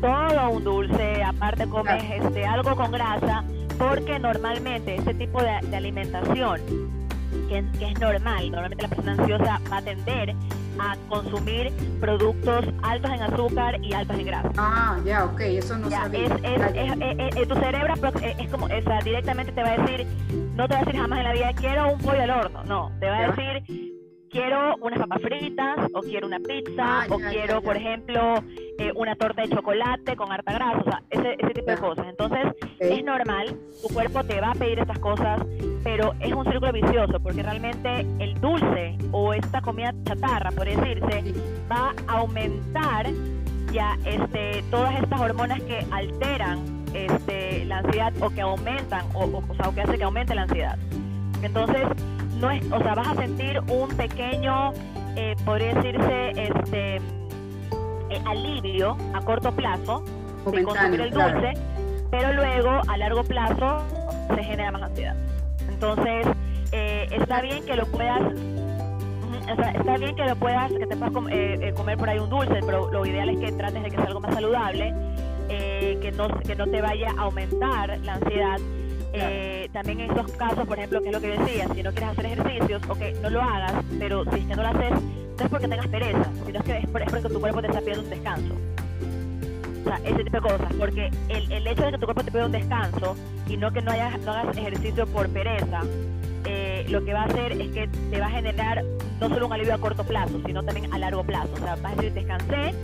todo 0.00 0.50
un 0.50 0.64
dulce, 0.64 1.22
aparte 1.22 1.66
comes 1.68 2.02
este, 2.10 2.46
algo 2.46 2.74
con 2.74 2.90
grasa, 2.90 3.44
porque 3.78 4.18
normalmente 4.18 4.96
ese 4.96 5.14
tipo 5.14 5.42
de, 5.42 5.58
de 5.68 5.76
alimentación 5.76 6.60
que, 7.48 7.58
es 7.58 8.00
normal. 8.00 8.50
Normalmente 8.50 8.82
la 8.82 8.88
persona 8.88 9.12
ansiosa 9.12 9.60
va 9.70 9.78
a 9.78 9.82
tender 9.82 10.34
a 10.78 10.96
consumir 11.08 11.72
productos 12.00 12.64
altos 12.82 13.10
en 13.10 13.22
azúcar 13.22 13.82
y 13.82 13.92
altos 13.92 14.18
en 14.18 14.26
grasa. 14.26 14.50
Ah, 14.56 14.98
ya, 15.04 15.24
ok, 15.24 15.40
eso 15.40 15.76
no 15.78 15.90
sabía. 15.90 16.26
Es, 16.26 16.32
es, 16.42 17.36
es, 17.36 17.48
tu 17.48 17.54
cerebro 17.54 17.94
es, 18.22 18.48
como, 18.50 18.66
o 18.66 18.68
sea, 18.68 19.00
directamente 19.02 19.52
te 19.52 19.62
va 19.62 19.72
a 19.72 19.78
decir, 19.78 20.06
no 20.54 20.68
te 20.68 20.74
va 20.74 20.80
a 20.80 20.84
decir 20.84 21.00
jamás 21.00 21.18
en 21.18 21.24
la 21.24 21.32
vida, 21.32 21.52
quiero 21.54 21.92
un 21.92 21.98
pollo 22.00 22.22
al 22.22 22.30
horno, 22.30 22.64
no, 22.64 22.92
te 23.00 23.06
va 23.06 23.18
a 23.18 23.30
decir, 23.30 23.99
quiero 24.30 24.76
unas 24.80 24.98
papas 24.98 25.22
fritas, 25.22 25.78
o 25.92 26.00
quiero 26.00 26.26
una 26.26 26.38
pizza, 26.38 27.02
ah, 27.02 27.06
o 27.10 27.18
quiero, 27.18 27.60
por 27.62 27.76
ejemplo, 27.76 28.42
eh, 28.78 28.92
una 28.94 29.16
torta 29.16 29.42
de 29.42 29.48
chocolate 29.48 30.16
con 30.16 30.30
harta 30.32 30.52
grasa, 30.52 30.78
o 30.78 30.84
sea, 30.84 31.02
ese, 31.10 31.36
ese 31.38 31.52
tipo 31.52 31.70
de 31.70 31.76
cosas. 31.78 32.06
Entonces, 32.08 32.46
es 32.78 33.04
normal, 33.04 33.56
tu 33.82 33.92
cuerpo 33.92 34.22
te 34.24 34.40
va 34.40 34.52
a 34.52 34.54
pedir 34.54 34.78
estas 34.78 34.98
cosas, 35.00 35.42
pero 35.82 36.14
es 36.20 36.32
un 36.32 36.44
círculo 36.44 36.72
vicioso, 36.72 37.20
porque 37.20 37.42
realmente 37.42 38.06
el 38.18 38.40
dulce 38.40 38.96
o 39.10 39.34
esta 39.34 39.60
comida 39.60 39.92
chatarra, 40.04 40.50
por 40.52 40.66
decirse, 40.66 41.34
va 41.70 41.92
a 42.06 42.18
aumentar 42.18 43.06
ya 43.72 43.96
este, 44.04 44.64
todas 44.70 45.00
estas 45.00 45.20
hormonas 45.20 45.60
que 45.62 45.84
alteran 45.90 46.80
este, 46.94 47.64
la 47.66 47.78
ansiedad 47.78 48.12
o 48.20 48.30
que 48.30 48.40
aumentan, 48.40 49.04
o, 49.14 49.24
o, 49.24 49.54
sea, 49.54 49.68
o 49.68 49.74
que 49.74 49.80
hace 49.80 49.98
que 49.98 50.04
aumente 50.04 50.34
la 50.34 50.42
ansiedad. 50.42 50.78
Entonces, 51.42 51.86
no 52.40 52.50
es, 52.50 52.64
o 52.72 52.78
sea, 52.78 52.94
vas 52.94 53.08
a 53.08 53.14
sentir 53.16 53.60
un 53.68 53.88
pequeño, 53.96 54.72
eh, 55.16 55.36
podría 55.44 55.74
decirse, 55.74 56.30
este 56.30 56.96
eh, 56.96 58.22
alivio 58.26 58.96
a 59.14 59.20
corto 59.20 59.52
plazo 59.52 60.02
de 60.50 60.62
consumir 60.62 61.00
el 61.02 61.10
dulce, 61.10 61.52
pero 62.10 62.32
luego 62.32 62.80
a 62.88 62.96
largo 62.96 63.22
plazo 63.24 63.84
se 64.34 64.42
genera 64.42 64.72
más 64.72 64.82
ansiedad. 64.82 65.16
Entonces, 65.68 66.26
eh, 66.72 67.08
está 67.10 67.42
bien 67.42 67.64
que 67.64 67.76
lo 67.76 67.86
puedas 67.86 68.20
está 69.74 69.96
bien 69.96 70.14
que 70.14 70.24
lo 70.24 70.36
puedas, 70.36 70.70
que 70.70 70.86
te 70.86 70.96
puedas 70.96 71.12
comer 71.74 71.98
por 71.98 72.08
ahí 72.08 72.18
un 72.20 72.30
dulce, 72.30 72.60
pero 72.64 72.88
lo 72.92 73.04
ideal 73.04 73.30
es 73.30 73.40
que 73.40 73.50
trates 73.50 73.82
de 73.82 73.90
que 73.90 73.96
sea 73.96 74.04
algo 74.04 74.20
más 74.20 74.32
saludable, 74.32 74.94
que, 75.48 76.12
no, 76.16 76.28
que 76.28 76.54
no 76.54 76.68
te 76.68 76.80
vaya 76.80 77.08
a 77.18 77.22
aumentar 77.22 77.98
la 78.04 78.14
ansiedad 78.14 78.58
eh, 79.12 79.68
también 79.72 80.00
en 80.00 80.10
esos 80.10 80.30
casos, 80.32 80.66
por 80.66 80.78
ejemplo, 80.78 81.00
que 81.00 81.08
es 81.08 81.12
lo 81.12 81.20
que 81.20 81.38
decía, 81.38 81.66
si 81.74 81.82
no 81.82 81.90
quieres 81.90 82.10
hacer 82.10 82.26
ejercicios, 82.26 82.82
ok, 82.88 83.00
no 83.22 83.30
lo 83.30 83.42
hagas, 83.42 83.72
pero 83.98 84.24
si 84.24 84.40
es 84.40 84.46
que 84.46 84.56
no 84.56 84.62
lo 84.62 84.68
haces, 84.68 84.90
no 84.92 85.44
es 85.44 85.50
porque 85.50 85.68
tengas 85.68 85.88
pereza, 85.88 86.30
sino 86.46 86.58
es 86.58 86.64
que 86.64 86.78
es, 86.78 86.86
porque 86.88 87.28
tu 87.28 87.40
cuerpo 87.40 87.60
te 87.60 87.68
está 87.68 87.80
pidiendo 87.80 88.02
un 88.04 88.10
descanso. 88.10 88.54
O 89.80 89.84
sea, 89.84 89.96
ese 90.04 90.24
tipo 90.24 90.36
de 90.36 90.42
cosas, 90.42 90.72
porque 90.78 91.10
el, 91.28 91.50
el 91.50 91.66
hecho 91.66 91.82
de 91.82 91.92
que 91.92 91.98
tu 91.98 92.04
cuerpo 92.04 92.22
te 92.22 92.30
pida 92.30 92.46
un 92.46 92.52
descanso 92.52 93.16
y 93.48 93.56
no 93.56 93.72
que 93.72 93.80
no, 93.80 93.90
hayas, 93.90 94.20
no 94.20 94.32
hagas 94.32 94.56
ejercicio 94.56 95.06
por 95.06 95.28
pereza, 95.30 95.82
eh, 96.44 96.86
lo 96.88 97.04
que 97.04 97.12
va 97.12 97.22
a 97.22 97.24
hacer 97.24 97.52
es 97.52 97.70
que 97.72 97.88
te 97.88 98.20
va 98.20 98.26
a 98.26 98.30
generar 98.30 98.84
no 99.20 99.28
solo 99.28 99.46
un 99.46 99.52
alivio 99.52 99.74
a 99.74 99.78
corto 99.78 100.04
plazo, 100.04 100.40
sino 100.46 100.62
también 100.62 100.92
a 100.92 100.98
largo 100.98 101.24
plazo. 101.24 101.50
O 101.54 101.58
sea, 101.58 101.76
vas 101.76 101.92
a 101.92 101.96
decir, 101.96 102.12
descansé, 102.12 102.74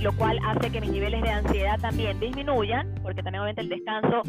lo 0.00 0.12
cual 0.16 0.38
hace 0.44 0.70
que 0.70 0.80
mis 0.80 0.90
niveles 0.90 1.22
de 1.22 1.30
ansiedad 1.30 1.78
también 1.80 2.18
disminuyan, 2.20 2.94
porque 3.02 3.22
también 3.22 3.42
obviamente 3.42 3.62
el 3.62 3.68
descanso 3.68 4.22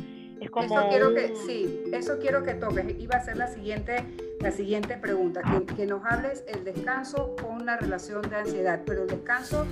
eso 0.45 0.87
quiero 0.89 1.13
que, 1.13 1.33
sí, 1.45 1.83
eso 1.91 2.17
quiero 2.19 2.43
que 2.43 2.53
toques. 2.53 2.99
Iba 2.99 3.17
a 3.17 3.23
ser 3.23 3.37
la 3.37 3.47
siguiente, 3.47 4.05
la 4.39 4.51
siguiente 4.51 4.97
pregunta, 4.97 5.41
que, 5.75 5.85
nos 5.85 6.03
hables 6.05 6.43
el 6.47 6.63
descanso 6.63 7.35
con 7.41 7.65
la 7.65 7.77
relación 7.77 8.21
de 8.29 8.35
ansiedad, 8.35 8.81
pero 8.85 9.03
el 9.03 9.09
descanso 9.09 9.65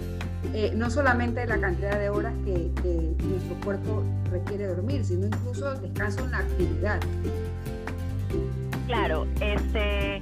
eh, 0.54 0.72
no 0.76 0.90
solamente 0.90 1.46
la 1.46 1.60
cantidad 1.60 2.00
de 2.00 2.10
horas 2.10 2.34
que, 2.46 2.72
nuestro 3.24 3.56
cuerpo 3.64 4.04
requiere 4.32 4.68
dormir, 4.68 5.06
sino 5.06 5.28
incluso 5.28 5.72
el 5.74 5.82
descanso 5.82 6.26
en 6.26 6.32
la 6.32 6.38
actividad. 6.40 7.00
Claro, 8.88 9.28
este, 9.40 10.22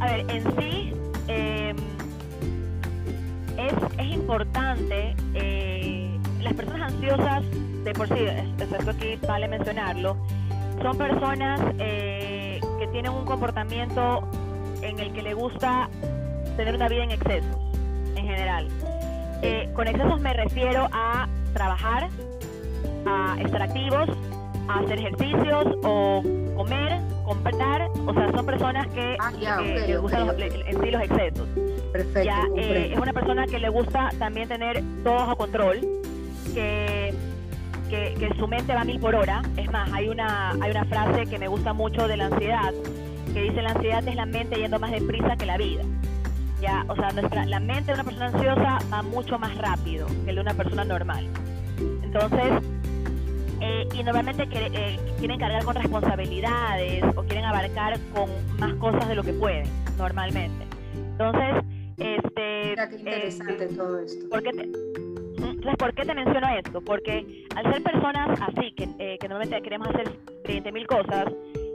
a 0.00 0.06
ver, 0.06 0.30
en 0.30 0.56
sí 0.56 0.92
em, 1.28 1.76
es, 3.58 3.72
es, 3.98 4.12
importante, 4.12 5.14
eh, 5.34 6.18
las 6.42 6.54
personas 6.54 6.92
ansiosas 6.92 7.44
de 7.84 7.92
por 7.94 8.08
sí, 8.08 8.24
esto 8.58 8.90
aquí 8.90 9.18
vale 9.26 9.48
mencionarlo, 9.48 10.16
son 10.80 10.96
personas 10.96 11.60
eh, 11.78 12.60
que 12.78 12.86
tienen 12.88 13.12
un 13.12 13.24
comportamiento 13.24 14.28
en 14.82 14.98
el 14.98 15.12
que 15.12 15.22
le 15.22 15.34
gusta 15.34 15.88
tener 16.56 16.74
una 16.74 16.88
vida 16.88 17.04
en 17.04 17.10
excesos, 17.12 17.56
en 18.16 18.24
general. 18.24 18.68
Eh, 19.42 19.68
con 19.74 19.88
excesos 19.88 20.20
me 20.20 20.32
refiero 20.32 20.88
a 20.92 21.28
trabajar, 21.52 22.08
a 23.06 23.36
estar 23.40 23.62
activos, 23.62 24.08
a 24.68 24.78
hacer 24.80 24.98
ejercicios 24.98 25.66
o 25.82 26.22
comer, 26.56 27.00
comprar, 27.24 27.88
o 28.06 28.14
sea, 28.14 28.30
son 28.32 28.46
personas 28.46 28.86
que, 28.88 29.16
ah, 29.18 29.32
les 29.60 30.00
gustan 30.00 30.28
en 30.38 30.82
sí 30.82 30.90
los 30.90 31.02
excesos. 31.02 31.48
Perfecto. 31.92 32.22
Ya, 32.22 32.42
eh, 32.56 32.92
es 32.92 32.98
una 32.98 33.12
persona 33.12 33.46
que 33.46 33.58
le 33.58 33.68
gusta 33.68 34.10
también 34.18 34.48
tener 34.48 34.82
todo 35.04 35.14
bajo 35.14 35.36
control, 35.36 35.80
que 36.54 37.14
que, 37.92 38.34
su 38.38 38.48
mente 38.48 38.74
va 38.74 38.80
a 38.80 38.84
mil 38.84 38.98
por 38.98 39.14
hora. 39.14 39.42
Es 39.56 39.70
más, 39.70 39.90
hay 39.92 40.08
una, 40.08 40.52
hay 40.52 40.70
una 40.70 40.84
frase 40.86 41.26
que 41.26 41.38
me 41.38 41.48
gusta 41.48 41.72
mucho 41.72 42.08
de 42.08 42.16
la 42.16 42.26
ansiedad, 42.26 42.72
que 43.34 43.42
dice 43.42 43.60
la 43.60 43.70
ansiedad 43.70 44.06
es 44.06 44.16
la 44.16 44.26
mente 44.26 44.56
yendo 44.56 44.78
más 44.78 44.90
deprisa 44.90 45.36
que 45.36 45.46
la 45.46 45.58
vida. 45.58 45.82
Ya, 46.60 46.84
o 46.88 46.94
sea, 46.94 47.10
nuestra, 47.10 47.44
la 47.44 47.60
mente 47.60 47.86
de 47.86 47.94
una 47.94 48.04
persona 48.04 48.26
ansiosa 48.26 48.78
va 48.90 49.02
mucho 49.02 49.38
más 49.38 49.56
rápido 49.58 50.06
que 50.24 50.30
el 50.30 50.36
de 50.36 50.40
una 50.40 50.54
persona 50.54 50.84
normal. 50.84 51.26
Entonces, 52.04 52.52
eh, 53.60 53.88
y 53.94 54.02
normalmente 54.02 54.48
eh, 54.50 54.98
quieren 55.18 55.38
cargar 55.38 55.64
con 55.64 55.74
responsabilidades 55.74 57.02
o 57.16 57.22
quieren 57.24 57.44
abarcar 57.44 57.98
con 58.14 58.30
más 58.58 58.74
cosas 58.74 59.08
de 59.08 59.16
lo 59.16 59.22
que 59.22 59.32
pueden, 59.32 59.66
normalmente. 59.98 60.66
Entonces, 60.94 61.64
este... 61.98 62.70
Mira 62.70 62.88
qué 62.88 62.96
interesante 62.96 63.64
eh, 63.64 63.74
todo 63.76 63.98
esto. 63.98 64.26
Porque 64.30 64.50
entonces, 65.62 65.78
¿por 65.78 65.94
qué 65.94 66.04
te 66.04 66.14
menciono 66.14 66.48
esto? 66.58 66.80
Porque 66.80 67.46
al 67.54 67.72
ser 67.72 67.82
personas 67.84 68.40
así, 68.40 68.72
que, 68.72 68.88
eh, 68.98 69.16
que 69.20 69.28
normalmente 69.28 69.62
queremos 69.62 69.88
hacer 69.90 70.10
20.000 70.44 70.86
cosas, 70.86 71.32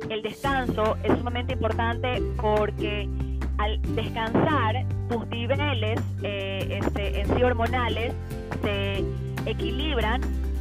el 0.09 0.21
descanso 0.21 0.97
es 1.05 1.17
sumamente 1.17 1.53
importante 1.53 2.21
porque 2.35 3.07
al 3.57 3.81
descansar, 3.95 4.85
tus 5.07 5.25
niveles 5.27 6.01
eh, 6.21 6.79
este, 6.83 7.21
en 7.21 7.27
sí 7.33 7.43
hormonales 7.43 8.13
se 8.61 9.05
equilibran, 9.45 10.19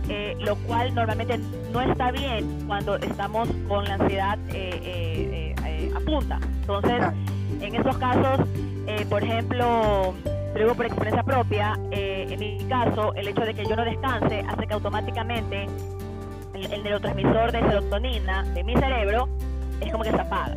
eh, 0.09 0.37
lo 0.38 0.54
cual 0.59 0.95
normalmente 0.95 1.40
no 1.73 1.80
está 1.80 2.12
bien 2.12 2.47
cuando 2.68 2.95
estamos 2.95 3.49
con 3.66 3.87
la 3.87 3.95
ansiedad 3.95 4.38
a 5.97 6.00
punta. 6.00 6.38
Entonces, 6.61 7.02
en 7.61 7.75
esos 7.75 7.99
casos, 7.99 8.47
por 9.11 9.25
ejemplo, 9.25 10.14
luego 10.58 10.75
por 10.75 10.86
experiencia 10.86 11.22
propia, 11.22 11.78
eh, 11.90 12.26
en 12.30 12.40
mi 12.40 12.58
caso, 12.68 13.14
el 13.14 13.28
hecho 13.28 13.42
de 13.42 13.54
que 13.54 13.64
yo 13.64 13.76
no 13.76 13.84
descanse 13.84 14.44
hace 14.48 14.66
que 14.66 14.75
automáticamente 14.75 15.66
el, 16.54 16.82
neurotransmisor 16.82 17.52
de 17.52 17.60
serotonina 17.60 18.42
de 18.54 18.64
mi 18.64 18.75
cerebro 18.75 19.28
es 19.80 19.92
como 19.92 20.04
que 20.04 20.10
se 20.10 20.20
apaga. 20.20 20.56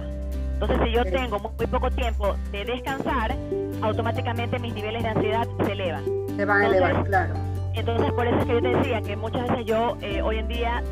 Entonces, 0.54 0.78
si 0.84 0.92
yo 0.92 1.04
tengo 1.06 1.40
muy, 1.40 1.68
poco 1.68 1.90
tiempo 1.92 2.36
de 2.52 2.66
descansar, 2.66 3.36
automáticamente 3.82 4.60
mis 4.60 4.74
niveles 4.74 5.04
de 5.04 5.10
ansiedad 5.10 5.48
se 5.66 5.72
elevan. 5.72 6.04
Se 6.36 6.46
van 6.46 6.62
a 6.62 6.68
elevar, 6.68 7.04
claro. 7.04 7.34
Entonces, 7.74 8.12
por 8.12 8.28
eso 8.28 8.38
es 8.40 8.46
que 8.46 8.54
yo 8.54 8.62
te 8.62 8.76
decía 8.76 9.02
que 9.02 9.16
muchas 9.16 9.48
veces 9.50 9.66
yo 9.66 9.98
eh, 10.02 10.22
hoy 10.22 10.38
en 10.38 10.48
día 10.48 10.84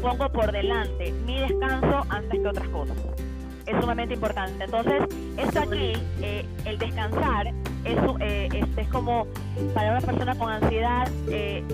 pongo 0.00 0.28
por 0.30 0.52
delante 0.52 1.12
mi 1.26 1.38
descanso 1.40 2.06
antes 2.08 2.40
que 2.40 2.48
otras 2.48 2.68
cosas 2.68 2.96
es 3.70 3.80
sumamente 3.80 4.14
importante. 4.14 4.64
Entonces, 4.64 5.02
esto 5.36 5.60
aquí, 5.60 5.92
eh, 6.22 6.44
el 6.64 6.78
descansar, 6.78 7.48
es, 7.84 7.98
eh, 8.20 8.64
es 8.76 8.88
como 8.88 9.26
para 9.74 9.92
una 9.92 10.00
persona 10.00 10.34
con 10.34 10.50
ansiedad, 10.50 11.08
eh, 11.28 11.64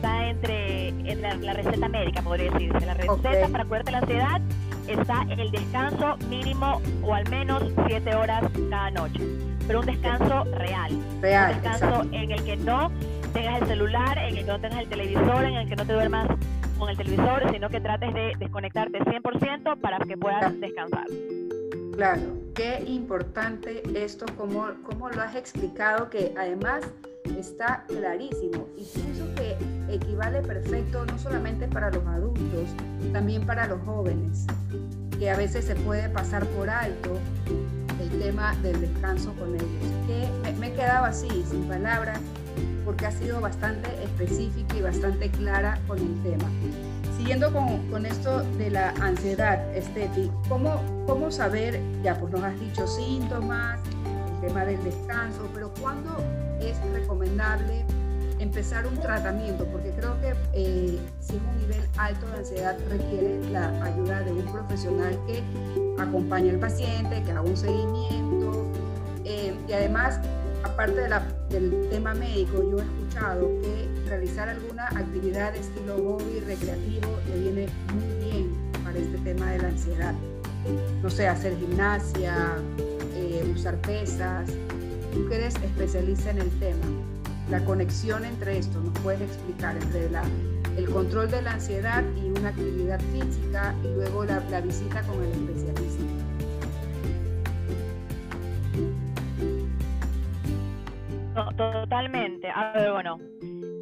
está 0.00 0.28
entre 0.28 0.92
la, 1.16 1.52
receta 1.52 1.88
médica, 1.88 2.22
podría 2.22 2.50
decirse. 2.50 2.86
La 2.86 2.94
receta 2.94 3.48
para 3.48 3.64
curarte 3.64 3.90
la 3.90 3.98
ansiedad 3.98 4.40
está 4.86 5.26
el 5.28 5.50
descanso 5.50 6.16
mínimo 6.28 6.80
o 7.02 7.14
al 7.14 7.28
menos 7.28 7.62
7 7.86 8.14
horas 8.14 8.44
cada 8.70 8.90
noche. 8.90 9.20
Pero 9.66 9.80
un 9.80 9.86
descanso 9.86 10.44
real. 10.44 10.92
Real. 11.20 11.54
Un 11.54 11.62
descanso 11.62 12.02
en 12.12 12.30
el 12.30 12.44
que 12.44 12.56
no 12.56 12.90
tengas 13.32 13.62
el 13.62 13.68
celular, 13.68 14.18
en 14.18 14.24
el 14.24 14.34
que 14.34 14.44
no 14.44 14.60
tengas 14.60 14.80
el 14.80 14.88
televisor, 14.88 15.44
en 15.44 15.54
el 15.54 15.68
que 15.68 15.76
no 15.76 15.86
te 15.86 15.92
duermas 15.92 16.28
con 16.80 16.88
el 16.88 16.96
televisor, 16.96 17.52
sino 17.52 17.68
que 17.68 17.80
trates 17.80 18.12
de 18.14 18.32
desconectarte 18.38 18.98
100% 19.00 19.80
para 19.80 19.98
que 19.98 20.16
puedas 20.16 20.58
descansar. 20.58 21.06
Claro, 21.94 22.22
qué 22.54 22.82
importante 22.86 23.82
esto, 23.94 24.24
como, 24.36 24.68
como 24.82 25.10
lo 25.10 25.20
has 25.20 25.36
explicado, 25.36 26.08
que 26.08 26.32
además 26.38 26.90
está 27.38 27.84
clarísimo 27.86 28.66
y 28.76 28.84
pienso 28.84 29.26
que 29.34 29.56
equivale 29.94 30.40
perfecto 30.40 31.04
no 31.04 31.18
solamente 31.18 31.68
para 31.68 31.90
los 31.90 32.04
adultos, 32.06 32.70
también 33.12 33.44
para 33.44 33.66
los 33.66 33.80
jóvenes, 33.82 34.46
que 35.18 35.30
a 35.30 35.36
veces 35.36 35.66
se 35.66 35.74
puede 35.76 36.08
pasar 36.08 36.46
por 36.46 36.70
alto 36.70 37.18
el 38.00 38.18
tema 38.18 38.54
del 38.62 38.80
descanso 38.80 39.34
con 39.34 39.54
ellos. 39.54 39.68
Que 40.06 40.52
me 40.54 40.68
he 40.68 40.72
quedado 40.72 41.04
así, 41.04 41.28
sin 41.46 41.64
palabras, 41.64 42.18
porque 42.90 43.06
ha 43.06 43.12
sido 43.12 43.40
bastante 43.40 43.88
específica 44.02 44.76
y 44.76 44.82
bastante 44.82 45.30
clara 45.30 45.78
con 45.86 45.96
el 45.96 46.22
tema. 46.24 46.50
Siguiendo 47.16 47.52
con, 47.52 47.88
con 47.88 48.04
esto 48.04 48.42
de 48.58 48.68
la 48.68 48.88
ansiedad, 49.00 49.72
Estefi, 49.76 50.28
¿cómo, 50.48 50.82
¿cómo 51.06 51.30
saber, 51.30 51.80
ya 52.02 52.18
pues 52.18 52.32
nos 52.32 52.42
has 52.42 52.58
dicho 52.58 52.88
síntomas, 52.88 53.78
el 54.34 54.48
tema 54.48 54.64
del 54.64 54.82
descanso, 54.82 55.48
pero 55.54 55.72
cuándo 55.80 56.16
es 56.60 56.76
recomendable 56.92 57.84
empezar 58.40 58.84
un 58.88 58.98
tratamiento? 58.98 59.66
Porque 59.66 59.92
creo 59.92 60.20
que 60.20 60.34
eh, 60.52 60.98
si 61.20 61.36
es 61.36 61.42
un 61.42 61.58
nivel 61.58 61.88
alto 61.96 62.26
de 62.26 62.38
ansiedad 62.38 62.76
requiere 62.88 63.38
la 63.52 63.68
ayuda 63.84 64.22
de 64.22 64.32
un 64.32 64.52
profesional 64.52 65.16
que 65.28 65.44
acompañe 66.02 66.50
al 66.50 66.58
paciente, 66.58 67.22
que 67.22 67.30
haga 67.30 67.42
un 67.42 67.56
seguimiento 67.56 68.66
eh, 69.24 69.54
y 69.68 69.72
además 69.74 70.18
aparte 70.64 71.08
del 71.50 71.88
tema 71.90 72.14
médico, 72.14 72.62
yo 72.70 72.78
he 72.78 72.82
escuchado 72.82 73.48
que 73.60 73.88
realizar 74.08 74.48
alguna 74.48 74.86
actividad 74.86 75.52
de 75.52 75.60
estilo 75.60 75.96
hobby 75.96 76.40
recreativo 76.40 77.18
le 77.28 77.40
viene 77.40 77.68
muy 77.94 78.30
bien 78.30 78.72
para 78.84 78.98
este 78.98 79.18
tema 79.18 79.50
de 79.52 79.58
la 79.58 79.68
ansiedad. 79.68 80.14
No 81.02 81.10
sé, 81.10 81.28
hacer 81.28 81.56
gimnasia, 81.58 82.56
eh, 83.14 83.50
usar 83.54 83.76
pesas. 83.82 84.50
Tú 85.12 85.28
que 85.28 85.36
eres 85.36 85.54
especialista 85.56 86.30
en 86.30 86.38
el 86.38 86.50
tema, 86.60 86.86
la 87.50 87.64
conexión 87.64 88.24
entre 88.24 88.58
esto, 88.58 88.80
¿nos 88.80 88.96
puedes 89.00 89.22
explicar 89.22 89.76
entre 89.76 90.08
el 90.76 90.88
control 90.88 91.30
de 91.30 91.42
la 91.42 91.52
ansiedad 91.52 92.04
y 92.16 92.30
una 92.38 92.50
actividad 92.50 93.00
física 93.12 93.74
y 93.82 93.88
luego 93.94 94.24
la 94.24 94.60
visita 94.60 95.02
con 95.02 95.22
el 95.22 95.30
especialista? 95.32 95.69
Totalmente. 102.00 102.48
A 102.48 102.72
ver, 102.72 102.92
bueno, 102.92 103.18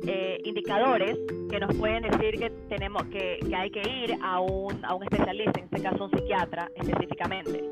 eh, 0.06 0.40
indicadores 0.44 1.16
que 1.50 1.60
nos 1.60 1.75
pueden 1.76 2.02
decir 2.02 2.38
que 2.38 2.50
tenemos 2.68 3.04
que, 3.06 3.38
hay 3.56 3.70
que 3.70 3.80
ir 3.80 4.16
a 4.22 4.40
un, 4.40 4.84
a 4.84 4.94
un 4.94 5.04
especialista, 5.04 5.60
en 5.60 5.64
este 5.66 5.82
caso 5.82 6.04
un 6.04 6.10
psiquiatra 6.10 6.68
específicamente. 6.75 7.64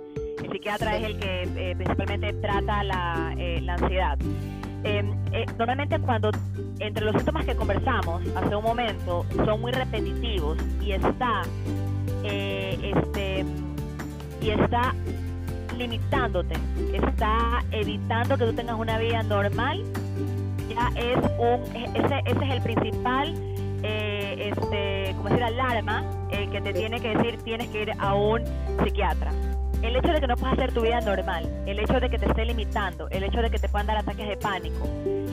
El 0.43 0.53
psiquiatra 0.53 0.97
es 0.99 1.05
el 1.05 1.19
que 1.19 1.43
eh, 1.43 1.75
principalmente 1.77 2.33
trata 2.35 2.85
la, 2.85 3.35
eh, 3.37 3.61
la 3.61 3.75
ansiedad. 3.75 4.19
Em, 4.85 5.11
normalmente 5.59 5.99
cuando 5.99 6.31
entre 6.79 7.05
los 7.05 7.17
síntomas 7.17 7.45
que 7.45 7.57
conversamos 7.57 8.23
hace 8.37 8.55
un 8.55 8.63
momento 8.63 9.27
son 9.45 9.61
muy 9.61 9.73
repetitivos 9.73 10.59
y 10.81 10.93
está 10.93 11.43
este 12.23 13.45
y 14.41 14.51
está 14.51 14.95
limitándote, 15.77 16.55
está 16.93 17.65
evitando 17.71 18.37
que 18.37 18.47
tú 18.47 18.53
tengas 18.53 18.79
una 18.79 18.99
vida 18.99 19.23
normal, 19.23 19.85
ya 20.69 20.91
es 20.97 21.19
un, 21.39 21.63
ese, 21.77 22.23
ese 22.27 22.45
es 22.45 22.51
el 22.51 22.63
principal, 22.63 23.35
eh, 23.83 24.53
este, 24.53 25.15
como 25.17 25.29
decir, 25.29 25.45
alarma 25.45 26.05
eh, 26.31 26.49
que 26.51 26.61
te 26.61 26.73
tiene 26.73 27.01
que 27.01 27.17
decir 27.17 27.39
tienes 27.43 27.69
que 27.69 27.83
ir 27.83 27.93
a 27.99 28.15
un 28.15 28.43
psiquiatra. 28.83 29.33
El 29.83 29.95
hecho 29.95 30.09
de 30.09 30.21
que 30.21 30.27
no 30.27 30.37
puedas 30.37 30.55
hacer 30.55 30.73
tu 30.73 30.81
vida 30.81 31.01
normal, 31.03 31.49
el 31.67 31.79
hecho 31.79 32.01
de 32.01 32.09
que 32.09 32.19
te 32.19 32.27
esté 32.27 32.45
limitando, 32.45 33.09
el 33.11 33.23
hecho 33.23 33.43
de 33.43 33.51
que 33.51 33.59
te 33.59 33.69
puedan 33.69 33.87
dar 33.87 33.99
ataques 33.99 34.27
de 34.27 34.37
pánico, 34.37 34.89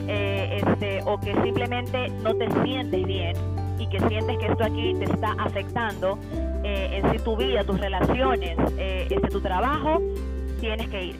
eh, 0.06 0.60
este, 0.62 1.02
o 1.04 1.18
que 1.18 1.34
simplemente 1.42 2.10
no 2.22 2.34
te 2.34 2.48
sientes 2.62 3.04
bien 3.04 3.36
y 3.78 3.86
que 3.88 3.98
sientes 4.00 4.38
que 4.38 4.46
esto 4.46 4.64
aquí 4.64 4.94
te 4.94 5.04
está 5.04 5.34
afectando 5.38 6.18
en 6.62 7.12
sí 7.12 7.18
tu 7.18 7.36
vida, 7.36 7.62
tus 7.64 7.78
relaciones, 7.78 8.56
este, 8.78 9.28
tu 9.28 9.40
trabajo, 9.40 10.00
tienes 10.64 10.88
que 10.88 11.04
ir. 11.04 11.16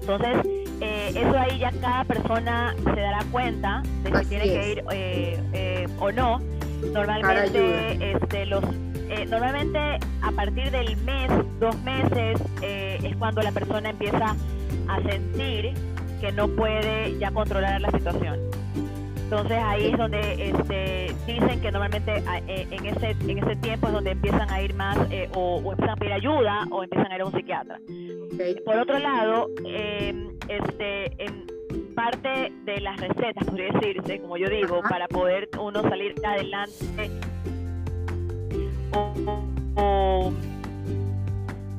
Entonces, 0.00 0.36
eh, 0.80 1.12
eso 1.14 1.38
ahí 1.38 1.58
ya 1.58 1.70
cada 1.80 2.04
persona 2.04 2.74
se 2.82 3.00
dará 3.00 3.20
cuenta 3.30 3.82
de 4.02 4.18
si 4.18 4.26
tiene 4.26 4.44
que 4.44 4.72
ir 4.72 4.84
eh, 4.90 5.40
eh, 5.52 5.88
o 6.00 6.10
no. 6.10 6.40
Normalmente, 6.92 8.12
este, 8.12 8.46
los, 8.46 8.64
normalmente 9.28 9.78
a 10.22 10.32
partir 10.32 10.70
del 10.70 10.96
mes, 10.98 11.30
dos 11.60 11.76
meses, 11.82 12.40
es 12.62 13.16
cuando 13.16 13.42
la 13.42 13.52
persona 13.52 13.90
empieza 13.90 14.36
a 14.88 15.02
sentir 15.02 15.74
que 16.20 16.32
no 16.32 16.48
puede 16.48 17.16
ya 17.18 17.30
controlar 17.30 17.80
la 17.80 17.90
situación. 17.90 18.38
Entonces 19.16 19.58
ahí 19.62 19.90
es 19.90 19.98
donde 19.98 20.50
este, 20.50 21.14
dicen 21.26 21.60
que 21.60 21.70
normalmente 21.70 22.22
en 22.46 22.86
ese 22.86 23.10
en 23.10 23.38
ese 23.38 23.56
tiempo 23.56 23.88
es 23.88 23.92
donde 23.92 24.12
empiezan 24.12 24.50
a 24.50 24.62
ir 24.62 24.74
más 24.74 24.96
o, 25.34 25.56
o, 25.56 25.72
empiezan 25.72 25.90
a 25.90 25.96
pedir 25.96 26.12
ayuda 26.14 26.66
o 26.70 26.82
empiezan 26.82 27.12
a 27.12 27.16
ir 27.16 27.20
a 27.20 27.26
un 27.26 27.32
psiquiatra. 27.32 27.78
Por 28.64 28.78
otro 28.78 28.98
lado, 29.00 29.48
em, 29.64 30.30
este, 30.48 31.24
en 31.24 31.44
parte 31.96 32.52
de 32.64 32.80
las 32.80 32.96
recetas, 33.00 33.44
podría 33.44 33.72
decirse, 33.72 34.20
como 34.20 34.36
yo 34.36 34.48
digo, 34.48 34.80
para 34.88 35.08
poder 35.08 35.48
uno 35.60 35.82
salir 35.82 36.14
adelante 36.24 37.10
o, 39.74 40.32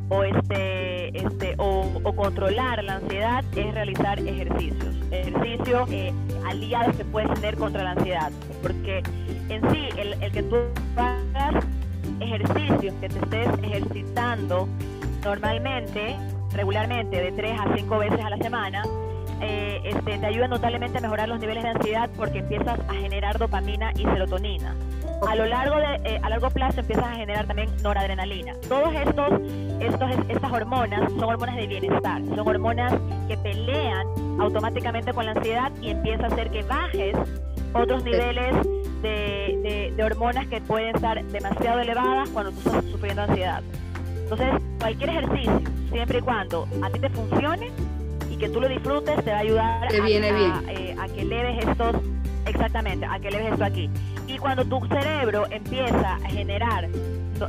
o, 0.09 0.23
este, 0.25 1.17
este, 1.17 1.55
o, 1.57 2.13
controlar 2.13 2.83
la 2.83 2.95
ansiedad 2.95 3.45
es 3.55 3.73
realizar 3.73 4.19
ejercicios. 4.19 4.95
Ejercicios 5.11 5.89
eh, 5.91 6.13
aliados 6.45 6.93
que 6.97 7.05
puedes 7.05 7.33
tener 7.35 7.55
contra 7.55 7.83
la 7.83 7.91
ansiedad. 7.91 8.31
Porque 8.61 9.01
en 9.47 9.61
sí, 9.71 9.87
el, 9.97 10.21
el 10.21 10.31
que 10.33 10.43
tú 10.43 10.57
hagas 10.97 11.63
ejercicios, 12.19 12.93
que 12.95 13.07
te 13.07 13.19
estés 13.19 13.47
ejercitando 13.63 14.67
normalmente 15.23 16.17
regularmente 16.53 17.21
de 17.21 17.31
3 17.31 17.59
a 17.59 17.75
5 17.75 17.97
veces 17.97 18.19
a 18.23 18.29
la 18.29 18.37
semana, 18.37 18.83
eh, 19.41 19.81
este, 19.85 20.17
te 20.17 20.25
ayuda 20.25 20.47
notablemente 20.47 20.97
a 20.97 21.01
mejorar 21.01 21.29
los 21.29 21.39
niveles 21.39 21.63
de 21.63 21.69
ansiedad 21.69 22.09
porque 22.17 22.39
empiezas 22.39 22.77
a 22.87 22.93
generar 22.93 23.37
dopamina 23.37 23.91
y 23.93 24.03
serotonina. 24.03 24.75
A 25.27 25.35
lo 25.35 25.45
largo 25.45 25.77
de, 25.77 25.95
eh, 26.03 26.19
a 26.21 26.29
largo 26.29 26.49
plazo 26.49 26.81
empiezas 26.81 27.05
a 27.05 27.15
generar 27.15 27.45
también 27.47 27.69
noradrenalina. 27.81 28.53
Todos 28.67 28.93
estos, 28.93 29.41
estos, 29.79 30.11
estas 30.29 30.51
hormonas 30.51 31.11
son 31.13 31.23
hormonas 31.23 31.55
de 31.55 31.67
bienestar, 31.67 32.21
son 32.25 32.47
hormonas 32.47 32.93
que 33.27 33.37
pelean 33.37 34.07
automáticamente 34.39 35.13
con 35.13 35.25
la 35.25 35.31
ansiedad 35.31 35.71
y 35.81 35.89
empieza 35.89 36.23
a 36.23 36.27
hacer 36.27 36.49
que 36.49 36.63
bajes 36.63 37.15
otros 37.73 38.03
niveles 38.03 38.55
de, 39.01 39.93
de 39.95 40.03
hormonas 40.03 40.47
que 40.47 40.59
pueden 40.61 40.95
estar 40.95 41.23
demasiado 41.25 41.79
elevadas 41.79 42.29
cuando 42.29 42.51
tú 42.51 42.69
estás 42.69 42.85
sufriendo 42.85 43.21
ansiedad. 43.21 43.61
Entonces, 44.29 44.61
cualquier 44.79 45.09
ejercicio, 45.09 45.61
siempre 45.91 46.19
y 46.19 46.21
cuando 46.21 46.67
a 46.83 46.89
ti 46.91 46.99
te 46.99 47.09
funcione 47.09 47.71
y 48.29 48.37
que 48.37 48.47
tú 48.49 48.61
lo 48.61 48.69
disfrutes, 48.69 49.23
te 49.25 49.31
va 49.31 49.37
a 49.37 49.39
ayudar 49.39 49.83
a, 49.85 50.07
eh, 50.07 50.95
a, 50.99 51.07
que 51.07 51.25
leves 51.25 51.65
estos, 51.65 51.95
exactamente, 52.45 53.07
a 53.07 53.19
que 53.19 53.31
leves 53.31 53.53
esto 53.53 53.63
aquí. 53.63 53.89
Y 54.27 54.37
cuando 54.37 54.63
tu 54.65 54.85
cerebro 54.85 55.47
empieza 55.49 56.17
a 56.17 56.29
generar 56.29 56.87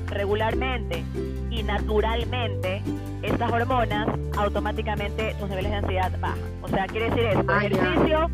regularmente 0.07 1.05
y 1.51 1.62
naturalmente 1.62 2.81
estas 3.21 3.53
hormonas, 3.53 4.09
automáticamente 4.38 5.35
tus 5.38 5.51
niveles 5.51 5.73
de 5.73 5.77
ansiedad 5.77 6.12
bajan. 6.19 6.38
O 6.62 6.69
sea, 6.69 6.87
quiere 6.87 7.11
decir 7.11 7.27
eso, 7.27 7.45
ah, 7.47 7.59
ejercicio, 7.62 8.31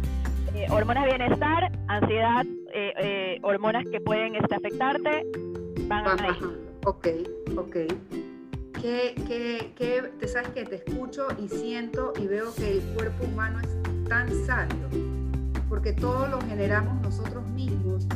eh, 0.55 0.67
hormonas 0.71 1.05
de 1.07 1.17
bienestar, 1.17 1.73
ansiedad, 1.89 2.47
eh, 2.73 3.41
hormonas 3.43 3.85
que 3.91 4.01
pueden 4.01 4.37
este, 4.37 4.55
afectarte, 4.55 5.27
van 5.89 6.07
a 6.07 6.29
ir. 6.29 6.67
Ok, 6.85 7.09
ok 7.57 7.77
que, 8.87 9.73
que, 9.77 10.13
te 10.21 10.29
sabes 10.29 10.51
que 10.51 10.65
te 10.65 10.77
escucho 10.77 11.27
y 11.43 11.49
siento 11.49 12.13
y 12.21 12.27
veo 12.29 12.55
que 12.55 12.79
el 12.79 12.81
cuerpo 12.95 13.25
humano 13.25 13.59
es 13.61 14.09
tan 14.09 14.29
sabio, 14.47 14.89
porque 15.69 15.93
todo 15.93 16.29
lo 16.29 16.41
generamos 16.43 17.01
nosotros 17.03 17.45
mismos 17.49 18.07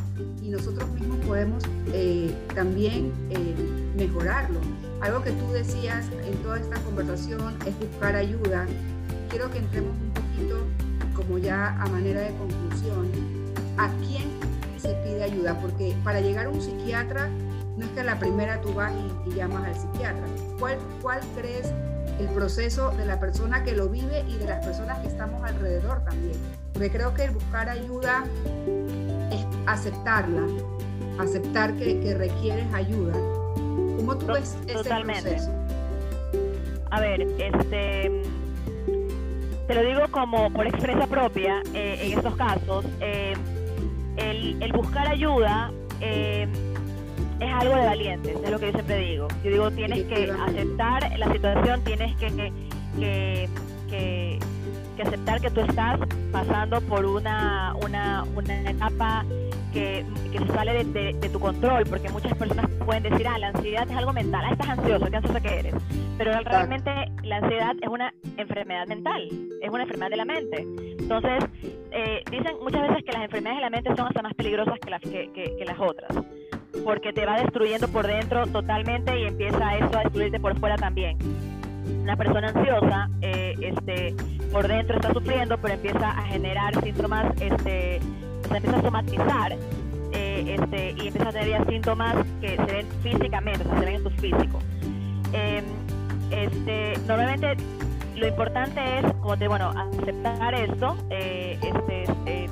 y 0.41 0.49
nosotros 0.49 0.89
mismos 0.91 1.19
podemos 1.27 1.65
eh, 1.93 2.33
también 2.55 3.13
eh, 3.31 3.55
mejorarlo. 3.97 4.61
Algo 5.01 5.25
que 5.25 5.33
tú 5.33 5.51
decías 5.53 6.07
en 6.25 6.35
toda 6.39 6.61
esta 6.61 6.81
conversación 6.83 7.57
es 7.67 7.77
buscar 7.79 8.15
ayuda. 8.15 8.67
Quiero 9.29 9.51
que 9.51 9.59
entremos 9.59 9.93
un 10.01 10.11
poquito, 10.11 10.67
como 11.17 11.39
ya 11.39 11.81
a 11.81 11.87
manera 11.89 12.21
de 12.21 12.31
conclusión, 12.37 13.09
a 13.77 13.89
quién 14.07 14.29
se 14.79 14.95
pide 15.03 15.25
ayuda? 15.25 15.59
Porque 15.61 15.97
para 16.05 16.21
llegar 16.21 16.47
a 16.47 16.49
un 16.49 16.61
psiquiatra 16.61 17.29
no 17.81 17.87
es 17.87 17.93
que 17.93 18.01
a 18.01 18.05
la 18.05 18.19
primera 18.19 18.61
tú 18.61 18.75
vas 18.75 18.93
y, 19.27 19.35
llamas 19.35 19.64
al 19.64 19.75
psiquiatra. 19.75 20.23
¿Cuál, 20.59 20.79
¿Cuál 21.01 21.21
crees 21.35 21.73
el 22.19 22.29
proceso 22.29 22.90
de 22.90 23.07
la 23.07 23.19
persona 23.19 23.64
que 23.64 23.73
lo 23.73 23.88
vive 23.88 24.23
y 24.29 24.37
de 24.37 24.45
las 24.45 24.64
personas 24.64 24.99
que 24.99 25.09
estamos 25.09 25.43
alrededor 25.43 26.05
también? 26.05 26.37
Porque 26.75 26.90
creo 26.90 27.14
que 27.14 27.25
el 27.25 27.31
buscar 27.31 27.71
ayuda 27.71 28.25
es 29.33 29.47
aceptarla, 29.66 30.47
aceptar 31.19 31.75
que, 31.75 31.99
que 32.01 32.14
requieres 32.14 32.66
ayuda. 32.75 33.14
¿Cómo 33.55 34.16
tú 34.19 34.27
ves 34.27 34.57
ese 34.66 34.88
proceso? 34.88 35.51
A 36.90 37.01
ver, 37.01 37.23
este 37.38 38.23
te 39.66 39.75
lo 39.77 39.85
digo 39.85 40.01
como 40.11 40.53
por 40.53 40.66
expresa 40.66 41.07
propia 41.07 41.62
eh, 41.75 42.01
en 42.03 42.19
estos 42.19 42.35
casos, 42.35 42.85
eh, 43.01 43.35
el, 44.16 44.73
buscar 44.73 45.07
ayuda 45.07 45.71
eh, 46.01 46.49
es 47.40 47.53
algo 47.53 47.74
de 47.74 47.87
valientes, 47.87 48.37
es 48.42 48.50
lo 48.50 48.59
que 48.59 48.66
yo 48.66 48.72
siempre 48.72 48.98
digo. 48.98 49.29
Yo 49.42 49.50
digo, 49.50 49.70
tienes 49.70 50.05
que 50.05 50.31
aceptar 50.31 51.18
la 51.18 51.33
situación, 51.33 51.83
tienes 51.85 52.16
que, 52.16 52.53
que, 52.98 53.48
que, 53.88 54.38
aceptar 55.03 55.40
que 55.40 55.50
tú 55.50 55.61
estás 55.62 55.98
pasando 56.31 56.81
por 56.83 57.07
una, 57.07 57.74
una, 57.83 58.24
una 58.37 58.70
etapa 58.70 59.24
que, 59.72 60.05
se 60.31 60.46
sale 60.53 60.85
de, 60.85 61.29
tu 61.31 61.40
control, 61.40 61.85
porque 61.88 62.09
muchas 62.11 62.35
personas 62.37 62.66
pueden 62.85 63.05
decir, 63.05 63.26
ah, 63.26 63.38
la 63.38 63.48
ansiedad 63.48 63.88
es 63.88 63.96
algo 63.96 64.12
mental, 64.12 64.44
ah, 64.44 64.53
estás 64.53 64.68
ansioso, 64.68 65.07
qué 65.07 65.16
ansioso 65.16 65.40
que 65.40 65.59
eres. 65.61 65.74
Pero 66.18 66.33
realmente 66.42 66.90
la 67.22 67.37
ansiedad 67.37 67.74
es 67.81 67.88
una 67.88 68.12
enfermedad 68.37 68.87
mental, 68.87 69.29
es 69.62 69.70
una 69.70 69.83
enfermedad 69.85 70.11
de 70.11 70.16
la 70.16 70.24
mente. 70.24 70.66
Entonces, 70.98 71.44
eh, 71.92 72.22
dicen 72.31 72.57
muchas 72.62 72.88
veces 72.88 73.05
que 73.05 73.12
las 73.12 73.22
enfermedades 73.22 73.59
de 73.59 73.62
la 73.62 73.70
mente 73.70 73.96
son 73.96 74.07
hasta 74.07 74.22
más 74.22 74.35
peligrosas 74.35 74.79
que 74.79 74.90
las, 74.90 75.00
que, 75.00 75.31
que, 75.33 75.64
las 75.64 75.79
otras, 75.79 76.11
porque 76.85 77.12
te 77.12 77.25
va 77.27 77.40
destruyendo 77.40 77.88
por 77.88 78.07
dentro 78.07 78.47
totalmente 78.47 79.19
y 79.19 79.25
empieza 79.25 79.77
eso 79.77 79.99
a 79.99 80.03
destruirte 80.03 80.40
por 80.40 80.59
fuera 80.59 80.77
también. 80.77 81.19
Una 82.03 82.16
persona 82.16 82.49
ansiosa, 82.49 83.09
eh, 83.21 83.55
este, 83.61 84.14
por 84.53 84.66
dentro 84.66 84.97
está 84.97 85.12
sufriendo, 85.12 85.59
pero 85.59 85.75
empieza 85.75 86.11
a 86.11 86.23
generar 86.25 86.81
síntomas 86.83 87.27
este, 87.40 88.01
se 88.49 88.57
empieza 88.57 88.79
a 88.79 88.83
somatizar 88.83 89.53
eh, 90.12 90.57
este, 90.59 90.90
y 91.03 91.09
empieza 91.09 91.29
a 91.29 91.33
tener 91.33 91.66
síntomas 91.69 92.16
que 92.40 92.57
se 92.57 92.73
ven 92.73 92.87
físicamente, 93.03 93.64
o 93.69 93.79
se 93.79 93.85
ven 93.85 93.95
en 93.97 94.03
tu 94.03 94.11
físico. 94.11 94.59
Em, 95.33 95.64
este, 96.31 96.95
normalmente 97.07 97.57
lo 98.16 98.27
importante 98.27 98.81
es, 98.99 99.49
bueno, 99.49 99.71
aceptar 99.71 100.55
esto, 100.55 100.97
eh, 101.11 101.59
este, 101.62 102.51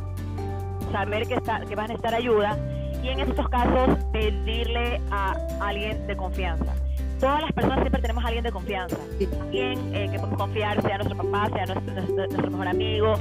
saber 0.92 1.26
que, 1.26 1.34
está, 1.34 1.60
que 1.60 1.74
van 1.74 1.86
a 1.86 1.88
necesitar 1.88 2.14
ayuda 2.14 2.56
y 3.02 3.08
en 3.08 3.20
estos 3.20 3.48
casos 3.48 3.96
pedirle 4.12 5.00
a 5.10 5.36
alguien 5.60 6.06
de 6.06 6.16
confianza. 6.16 6.74
Todas 7.20 7.42
las 7.42 7.52
personas 7.52 7.80
siempre 7.80 8.00
tenemos 8.00 8.24
a 8.24 8.28
alguien 8.28 8.44
de 8.44 8.52
confianza, 8.52 8.96
alguien 9.42 9.92
que 9.92 10.18
podemos 10.18 10.38
confiar, 10.38 10.80
sea 10.82 10.98
nuestro 10.98 11.16
papá, 11.16 11.48
sea 11.52 11.66
nuestro, 11.66 11.94
nuestro 11.94 12.50
mejor 12.50 12.68
amigo, 12.68 13.14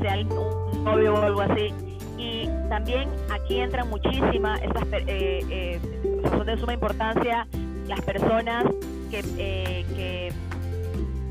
sea 0.00 0.18
un 0.18 0.84
novio 0.84 1.14
o 1.14 1.22
algo 1.22 1.40
así 1.40 1.72
y 2.18 2.48
también 2.68 3.08
aquí 3.30 3.60
entran 3.60 3.88
muchísimas, 3.88 4.60
estas, 4.60 4.82
eh, 4.92 5.40
eh, 5.48 5.80
son 6.30 6.44
de 6.44 6.56
suma 6.58 6.74
importancia 6.74 7.46
las 7.86 8.00
personas 8.02 8.64
que, 9.10 9.24
eh, 9.38 9.86
que 9.94 10.32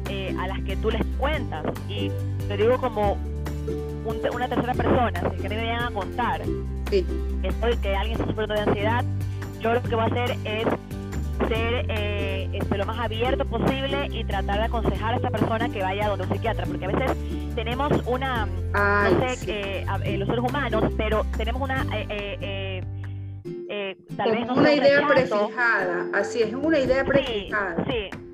eh, 0.09 0.35
a 0.39 0.47
las 0.47 0.61
que 0.61 0.77
tú 0.77 0.89
les 0.89 1.03
cuentas. 1.19 1.65
Y 1.89 2.09
te 2.47 2.57
digo 2.57 2.77
como 2.77 3.17
una 4.05 4.47
tercera 4.47 4.73
persona, 4.73 5.21
si 5.35 5.41
que 5.41 5.49
me 5.49 5.57
vayan 5.57 5.83
a 5.83 5.91
contar 5.91 6.41
sí. 6.89 7.05
estoy, 7.43 7.77
que 7.77 7.95
alguien 7.95 8.19
está 8.19 8.27
sufriendo 8.27 8.53
de 8.55 8.61
ansiedad, 8.61 9.05
yo 9.59 9.73
lo 9.73 9.81
que 9.81 9.95
voy 9.95 10.03
a 10.03 10.07
hacer 10.07 10.37
es 10.45 10.65
ser 11.47 11.85
eh, 11.89 12.49
este, 12.53 12.77
lo 12.77 12.85
más 12.85 12.99
abierto 12.99 13.45
posible 13.45 14.07
y 14.11 14.23
tratar 14.23 14.57
de 14.57 14.65
aconsejar 14.65 15.13
a 15.13 15.17
esta 15.17 15.29
persona 15.29 15.69
que 15.69 15.81
vaya 15.81 16.05
a 16.05 16.09
donde 16.09 16.25
un 16.25 16.33
psiquiatra, 16.33 16.65
porque 16.65 16.85
a 16.85 16.87
veces 16.87 17.11
tenemos 17.55 17.91
una, 18.05 18.45
no 18.45 19.27
sé, 19.27 19.51
eh, 19.51 19.85
eh, 20.03 20.17
los 20.17 20.27
seres 20.27 20.43
humanos, 20.43 20.91
pero 20.97 21.25
tenemos 21.37 21.61
una... 21.61 21.85
Eh, 21.93 22.83
tal 24.15 24.31
vez 24.31 24.47
no 24.47 24.55
una 24.55 24.73
idea 24.73 25.05
prefijada, 25.07 26.07
así 26.13 26.41
es, 26.41 26.53
una 26.53 26.79
idea 26.79 27.03
prefijada. 27.03 27.83
Sí, 27.85 28.09
sí. 28.11 28.26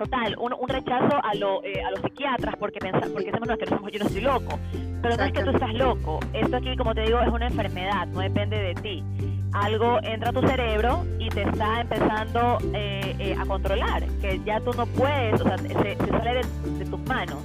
Total, 0.00 0.34
un, 0.38 0.54
un 0.58 0.66
rechazo 0.66 1.20
a, 1.22 1.34
lo, 1.34 1.60
a 1.60 1.90
los 1.90 2.00
psiquiatras 2.00 2.56
porque 2.56 2.78
pensamos, 2.78 3.10
porque 3.10 3.26
decimos, 3.26 3.48
no, 3.48 3.58
que 3.58 3.66
no 3.66 3.76
somos, 3.76 3.92
yo 3.92 3.98
no 3.98 4.06
estoy 4.06 4.22
loco. 4.22 4.58
Pero 5.02 5.14
no 5.14 5.24
es 5.24 5.32
que 5.32 5.42
tú 5.42 5.50
estás 5.50 5.74
loco. 5.74 6.20
Esto 6.32 6.56
aquí, 6.56 6.74
como 6.74 6.94
te 6.94 7.02
digo, 7.02 7.20
es 7.20 7.28
una 7.28 7.48
enfermedad, 7.48 8.06
no 8.06 8.20
depende 8.20 8.58
de 8.58 8.74
ti 8.76 9.04
algo 9.52 9.98
entra 10.02 10.30
a 10.30 10.32
tu 10.32 10.40
cerebro 10.46 11.04
y 11.18 11.28
te 11.28 11.42
está 11.42 11.80
empezando 11.80 12.58
eh, 12.72 13.14
eh, 13.18 13.36
a 13.38 13.44
controlar, 13.46 14.04
que 14.20 14.40
ya 14.44 14.60
tú 14.60 14.72
no 14.74 14.86
puedes, 14.86 15.40
o 15.40 15.44
sea, 15.44 15.58
se, 15.58 15.96
sale 15.96 16.42
de, 16.78 16.84
tus 16.84 17.00
manos. 17.00 17.38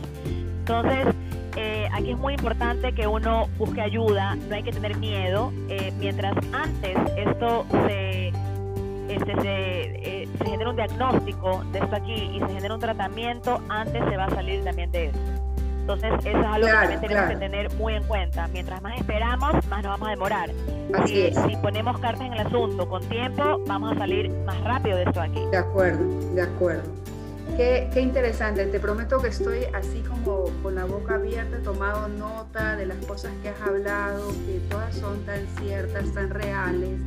Entonces, 0.60 1.08
eh, 1.56 1.88
aquí 1.92 2.12
es 2.12 2.18
muy 2.18 2.34
importante 2.34 2.94
que 2.94 3.08
uno 3.08 3.48
busque 3.58 3.82
ayuda, 3.82 4.36
no 4.36 4.56
hay 4.56 4.64
que 4.64 4.72
tener 4.72 4.98
miedo. 4.98 5.52
mientras 6.00 6.36
antes 6.54 6.96
esto 7.18 7.66
se, 7.88 8.28
este, 9.10 9.42
se, 9.42 10.15
se 10.46 10.52
genera 10.52 10.70
un 10.70 10.76
diagnóstico 10.76 11.64
de 11.72 11.80
esto 11.80 11.96
aquí 11.96 12.14
y 12.14 12.40
se 12.40 12.48
genera 12.48 12.74
un 12.74 12.80
tratamiento, 12.80 13.62
antes 13.70 14.04
se 14.08 14.18
va 14.18 14.26
a 14.26 14.30
salir 14.30 14.64
también 14.64 14.92
de 14.92 15.06
eso. 15.08 15.18
Entonces, 15.82 16.14
eso 16.26 16.40
es 16.40 16.46
algo 16.46 16.68
que 16.68 16.74
también 16.74 17.02
tenemos 17.02 17.30
que 17.30 17.36
tener 17.36 17.74
muy 17.76 17.94
en 17.94 18.04
cuenta. 18.06 18.48
Mientras 18.48 18.82
más 18.82 18.98
esperamos, 18.98 19.54
más 19.68 19.84
nos 19.84 19.92
vamos 19.92 20.08
a 20.08 20.12
demorar. 20.12 20.50
Si, 21.06 21.32
si, 21.32 21.56
ponemos 21.58 22.00
cartas 22.00 22.26
en 22.26 22.34
el 22.34 22.40
asunto 22.40 22.90
con 22.90 23.04
tiempo, 23.08 23.62
vamos 23.68 23.96
a 23.96 24.00
salir 24.00 24.32
más 24.46 24.60
rápido 24.64 24.98
de 24.98 25.04
esto 25.04 25.22
aquí. 25.22 25.46
De 25.52 25.58
acuerdo, 25.58 26.04
de 26.34 26.42
acuerdo. 26.42 26.84
Qué, 27.56 27.88
qué, 27.94 28.02
interesante, 28.02 28.66
te 28.66 28.80
prometo 28.80 29.22
que 29.22 29.28
estoy 29.28 29.66
así 29.74 30.02
como 30.02 30.46
con 30.64 30.74
la 30.74 30.86
boca 30.86 31.16
abierta, 31.16 31.58
tomado 31.64 32.08
nota 32.08 32.76
de 32.76 32.88
las 32.88 32.98
cosas 33.06 33.32
que 33.44 33.50
has 33.50 33.62
hablado, 33.62 34.30
que 34.48 34.60
todas 34.70 34.96
son 34.96 35.24
tan 35.26 35.46
ciertas, 35.60 36.12
tan 36.14 36.32
reales, 36.32 37.00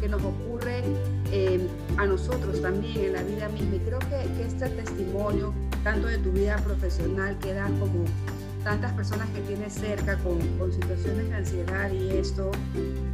que 0.00 0.08
nos 0.08 0.22
ocurre 0.24 0.82
eh, 1.32 1.66
a 1.96 2.06
nosotros 2.06 2.60
también 2.60 3.06
en 3.06 3.12
la 3.14 3.22
vida 3.22 3.48
misma. 3.48 3.76
Y 3.76 3.78
creo 3.80 3.98
que, 3.98 4.44
este 4.44 4.68
testimonio 4.70 5.52
tanto 5.82 6.08
de 6.08 6.18
tu 6.18 6.32
vida 6.32 6.56
profesional 6.58 7.38
que 7.38 7.52
das 7.52 7.70
como 7.72 8.04
tantas 8.62 8.92
personas 8.92 9.28
que 9.30 9.40
tienes 9.42 9.74
cerca 9.74 10.16
con, 10.18 10.40
con 10.58 10.72
situaciones 10.72 11.28
de 11.28 11.34
ansiedad 11.34 11.92
y 11.92 12.10
esto, 12.10 12.50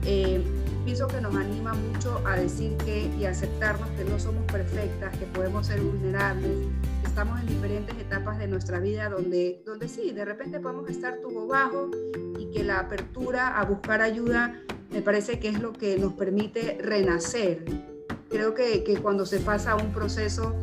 eh, 0.05 0.40
pienso 0.85 1.09
que 1.09 1.20
nos 1.20 1.35
anima 1.35 1.75
mucho 1.75 2.23
a 2.25 2.37
decir 2.37 2.77
que 2.79 3.11
y 3.18 3.25
aceptarnos 3.25 3.88
que 3.90 4.05
no 4.05 4.20
somos 4.20 4.44
perfectas, 4.44 5.16
que 5.18 5.27
podemos 5.27 5.66
ser 5.66 5.81
vulnerables, 5.81 6.68
estamos 7.05 7.40
en 7.40 7.46
diferentes 7.49 7.99
etapas 7.99 8.38
de 8.38 8.46
nuestra 8.46 8.79
vida 8.79 9.09
donde, 9.09 9.62
donde 9.66 9.88
sí, 9.88 10.12
de 10.12 10.25
repente 10.25 10.61
podemos 10.61 10.88
estar 10.88 11.18
tubo 11.20 11.49
bajo 11.49 11.90
y 12.38 12.51
que 12.53 12.62
la 12.62 12.79
apertura 12.79 13.59
a 13.59 13.64
buscar 13.64 14.01
ayuda 14.01 14.62
me 14.90 15.03
parece 15.03 15.38
que 15.38 15.49
es 15.49 15.61
lo 15.61 15.73
que 15.73 15.99
nos 15.99 16.14
permite 16.14 16.79
renacer. 16.81 17.89
Creo 18.31 18.55
que, 18.55 18.85
que 18.85 18.97
cuando 18.97 19.27
se 19.27 19.40
pasa 19.40 19.75
un 19.75 19.93
proceso 19.93 20.55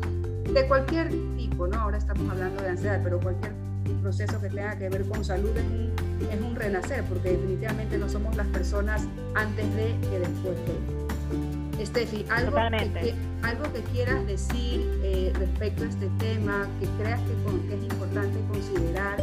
de 0.50 0.66
cualquier 0.66 1.10
tipo, 1.36 1.66
¿no? 1.66 1.78
Ahora 1.78 1.98
estamos 1.98 2.30
hablando 2.30 2.62
de 2.62 2.70
ansiedad, 2.70 3.00
pero 3.04 3.20
cualquier 3.20 3.52
proceso 4.00 4.40
que 4.40 4.48
tenga 4.48 4.78
que 4.78 4.88
ver 4.88 5.06
con 5.06 5.22
salud 5.22 5.54
es 5.54 5.64
un, 5.64 5.92
es 6.30 6.40
un 6.40 6.56
renacer, 6.56 7.04
porque 7.04 7.32
definitivamente 7.32 7.98
no 7.98 8.08
somos 8.08 8.34
las 8.36 8.46
personas 8.46 9.06
antes 9.34 9.66
de 9.76 9.94
que 10.00 10.18
después 10.18 10.56
de. 10.66 11.82
Estefi, 11.82 12.24
algo, 12.30 12.56
que, 12.56 13.14
algo 13.42 13.72
que 13.72 13.82
quieras 13.92 14.26
decir 14.26 14.84
eh, 15.02 15.30
respecto 15.38 15.84
a 15.84 15.88
este 15.88 16.08
tema, 16.18 16.66
que 16.80 16.86
creas 17.00 17.20
que, 17.20 17.68
que 17.68 17.74
es 17.74 17.82
importante 17.82 18.38
considerar. 18.50 19.22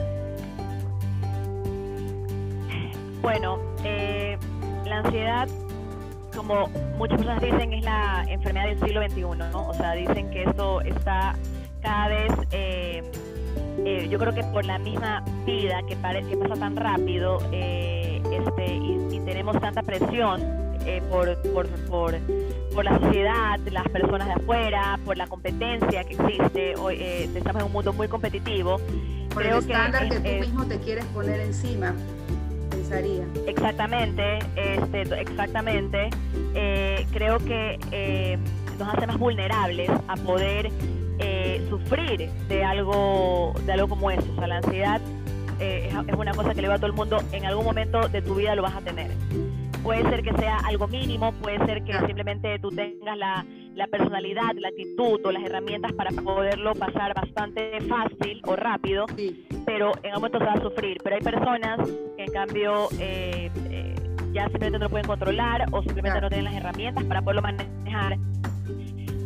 Bueno, 3.22 3.60
eh, 3.84 4.38
la 4.86 5.00
ansiedad 5.00 5.50
como 6.36 6.68
muchas 6.98 7.18
personas 7.18 7.42
dicen, 7.42 7.74
es 7.74 7.84
la 7.84 8.26
enfermedad 8.28 8.68
del 8.68 8.80
siglo 8.80 9.02
XXI, 9.08 9.22
¿no? 9.52 9.68
O 9.68 9.74
sea, 9.74 9.94
dicen 9.94 10.30
que 10.30 10.44
esto 10.44 10.82
está 10.82 11.36
cada 11.82 12.08
vez, 12.08 12.32
eh, 12.52 13.04
eh, 13.86 14.08
yo 14.10 14.18
creo 14.18 14.34
que 14.34 14.44
por 14.46 14.66
la 14.66 14.80
misma 14.80 15.24
vida 15.46 15.82
que, 15.88 15.96
que 15.96 16.38
pasa 16.38 16.56
tan 16.56 16.76
rápido 16.76 17.40
eh, 17.52 18.22
este, 18.32 18.76
y, 18.76 19.22
tenemos 19.26 19.60
tanta 19.60 19.82
presión 19.82 20.40
por, 21.10 21.36
por, 21.52 21.68
por, 21.88 22.16
por, 22.76 22.86
la 22.86 23.00
sociedad, 23.00 23.60
las 23.72 23.90
personas 23.90 24.28
de 24.28 24.34
afuera, 24.34 25.00
por 25.04 25.18
la 25.18 25.26
competencia 25.26 26.04
que 26.04 26.14
existe, 26.14 26.76
hoy 26.76 27.02
estamos 27.02 27.62
en 27.62 27.66
un 27.66 27.72
mundo 27.74 27.92
muy 27.92 28.08
competitivo. 28.08 28.78
Por 29.34 29.42
creo 29.42 29.58
el 29.58 29.64
estándar 29.64 30.08
que, 30.08 30.22
que 30.22 30.36
tú 30.36 30.42
mismo 30.42 30.66
te 30.66 30.80
quieres 30.80 31.06
poner 31.06 31.40
encima. 31.40 31.96
Exactamente, 33.48 34.40
este, 34.56 35.02
exactamente. 35.22 36.10
Eh, 36.54 37.06
creo 37.12 37.40
que 37.40 37.80
eh, 37.92 38.38
nos 38.80 38.94
hace 38.94 39.08
más 39.08 39.18
vulnerables 39.18 39.90
a 40.08 40.16
poder 40.18 40.70
eh, 41.20 41.66
sufrir 41.70 42.30
de 42.48 42.64
algo, 42.64 43.54
de 43.66 43.74
algo 43.74 43.90
como 43.90 44.12
eso. 44.12 44.26
O 44.34 44.36
sea, 44.38 44.48
la 44.48 44.58
ansiedad 44.58 45.02
es, 45.60 45.94
una 46.18 46.34
cosa 46.34 46.54
que 46.54 46.62
le 46.62 46.68
va 46.68 46.76
a 46.76 46.78
todo 46.78 46.88
el 46.88 46.94
mundo. 46.94 47.22
En 47.32 47.46
algún 47.46 47.66
momento 47.66 48.08
de 48.08 48.22
tu 48.22 48.36
vida 48.36 48.56
lo 48.56 48.62
vas 48.62 48.76
a 48.76 48.82
tener. 48.82 49.12
puede 49.84 50.04
ser 50.10 50.24
que 50.24 50.34
sea 50.34 50.58
algo 50.58 50.88
mínimo, 50.88 51.32
puede 51.34 51.58
ser 51.66 51.84
que 51.84 51.94
simplemente 52.06 52.60
tú 52.60 52.70
tengas 52.70 53.18
la, 53.18 53.46
la, 53.76 53.88
personalidad, 53.88 54.54
la 54.58 54.70
actitud 54.70 55.20
o 55.24 55.32
las 55.32 55.44
herramientas 55.44 55.94
para 55.94 56.12
poderlo 56.12 56.74
pasar 56.74 57.14
bastante 57.14 57.80
fácil 57.82 58.42
o 58.46 58.56
rápido, 58.56 59.06
pero 59.66 59.92
en 60.04 60.12
algún 60.12 60.30
momento 60.30 60.40
se 60.40 60.46
va 60.46 60.54
a 60.54 60.62
sufrir. 60.62 60.98
Pero 61.04 61.16
hay 61.16 61.22
personas 61.22 61.80
que 62.18 62.24
en 62.24 62.32
cambio 62.32 62.90
eh, 63.00 63.52
eh, 63.70 63.96
ya 64.34 64.44
simplemente 64.46 64.80
no 64.80 64.86
lo 64.86 64.90
pueden 64.90 65.08
controlar 65.08 65.66
o 65.72 65.82
simplemente 65.84 66.22
no 66.22 66.30
tienen 66.30 66.46
las 66.46 66.56
herramientas 66.56 67.04
para 67.04 67.22
poderlo 67.22 67.42
manejar. 67.42 68.18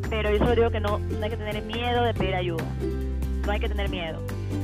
Pero 0.09 0.31
yo 0.31 0.37
solo 0.39 0.55
digo 0.55 0.71
que 0.71 0.79
no, 0.79 0.99
no 0.99 1.23
hay 1.23 1.29
que 1.29 1.37
tener 1.37 1.61
miedo 1.63 2.03
de 2.03 2.13
pedir 2.15 2.33
ayuda, 2.35 2.65
no 3.45 3.51
hay 3.51 3.59
que 3.59 3.69
tener 3.69 3.89
miedo 3.89 4.19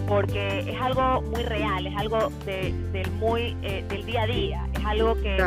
porque 0.08 0.60
es 0.60 0.82
algo 0.82 1.22
muy 1.22 1.44
real, 1.44 1.88
es 1.88 1.96
algo 1.98 2.30
del 2.46 3.12
muy 3.20 3.56
eh, 3.62 3.84
del 3.90 4.06
día 4.06 4.24
a 4.24 4.28
día, 4.28 4.68
es 4.74 4.86
algo 4.86 5.16
que, 5.16 5.38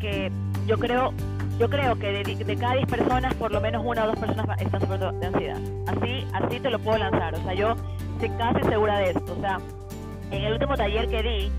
que 0.00 0.30
yo 0.66 0.78
creo 0.78 1.12
yo 1.58 1.68
creo 1.68 1.96
que 1.96 2.24
de, 2.24 2.56
cada 2.56 2.74
10 2.74 2.86
personas 2.86 3.34
por 3.34 3.52
lo 3.52 3.60
menos 3.60 3.84
una 3.84 4.04
o 4.04 4.06
dos 4.08 4.18
personas 4.18 4.60
están 4.60 4.80
sufriendo 4.80 5.12
de 5.12 5.26
ansiedad. 5.26 5.58
Así 5.86 6.26
así 6.32 6.60
te 6.60 6.70
lo 6.70 6.78
puedo 6.78 6.98
lanzar, 6.98 7.34
o 7.34 7.42
sea, 7.42 7.54
yo 7.54 7.74
estoy 8.14 8.30
casi 8.38 8.68
segura 8.68 8.98
de 8.98 9.10
esto, 9.10 9.36
o 9.36 9.40
sea, 9.40 9.60
en 10.30 10.44
el 10.44 10.52
último 10.52 10.76
taller 10.76 11.08
que 11.08 11.22
di 11.22 11.52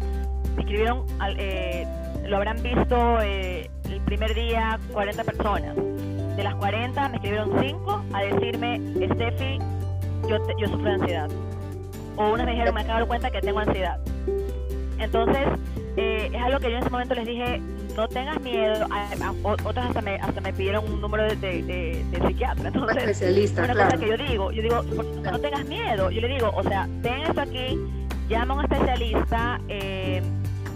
me 0.56 0.62
escribieron 0.62 1.06
eh, 1.38 1.86
lo 2.26 2.38
habrán 2.38 2.62
visto 2.64 3.22
eh, 3.22 3.70
el 3.90 4.02
primer 4.02 4.34
día 4.34 4.80
40 4.92 5.24
personas. 5.24 5.76
De 5.76 6.44
las 6.44 6.56
40 6.56 7.10
me 7.10 7.16
escribieron 7.16 7.52
5 7.62 8.06
a 8.14 8.22
decirme, 8.22 8.82
Steffi, 9.14 9.60
yo, 10.28 10.38
yo 10.58 10.68
sufro 10.68 10.84
de 10.84 10.92
ansiedad 10.92 11.30
o 12.18 12.34
una 12.34 12.46
me 12.46 12.52
dijeron, 12.52 12.74
me 12.74 12.82
acabo 12.82 12.96
de 12.96 13.00
dar 13.02 13.08
cuenta 13.08 13.32
que 13.32 13.42
tengo 13.42 13.60
ansiedad. 13.60 14.00
Entonces, 15.00 15.48
eh, 15.98 16.30
es 16.34 16.42
algo 16.42 16.60
que 16.60 16.72
yo 16.72 16.78
en 16.78 16.82
ese 16.84 16.90
momento 16.90 17.16
les 17.16 17.26
dije, 17.26 17.62
no 17.96 18.08
tengas 18.08 18.40
miedo. 18.42 18.88
otras 19.42 19.88
hasta 19.88 20.02
me, 20.02 20.16
hasta 20.16 20.42
me 20.42 20.54
pidieron 20.54 20.86
un 20.92 21.02
número 21.02 21.24
de, 21.24 21.36
de, 21.36 22.06
de, 22.12 22.28
psiquiatra. 22.28 22.68
Entonces, 22.68 22.98
especialista, 22.98 23.64
una 23.64 23.74
cosa 23.74 23.98
que 23.98 24.08
yo 24.08 24.18
digo, 24.18 24.52
yo 24.52 24.62
digo, 24.62 24.84
no 24.84 25.40
tengas 25.40 25.66
miedo. 25.66 26.12
Yo 26.12 26.22
le 26.22 26.28
digo, 26.28 26.52
o 26.56 26.64
sea, 26.64 26.88
ten 27.02 27.22
esto 27.22 27.42
aquí, 27.42 27.80
llama 28.30 28.54
a 28.54 28.58
un 28.58 28.64
especialista. 28.66 29.62
Eh, 29.68 30.22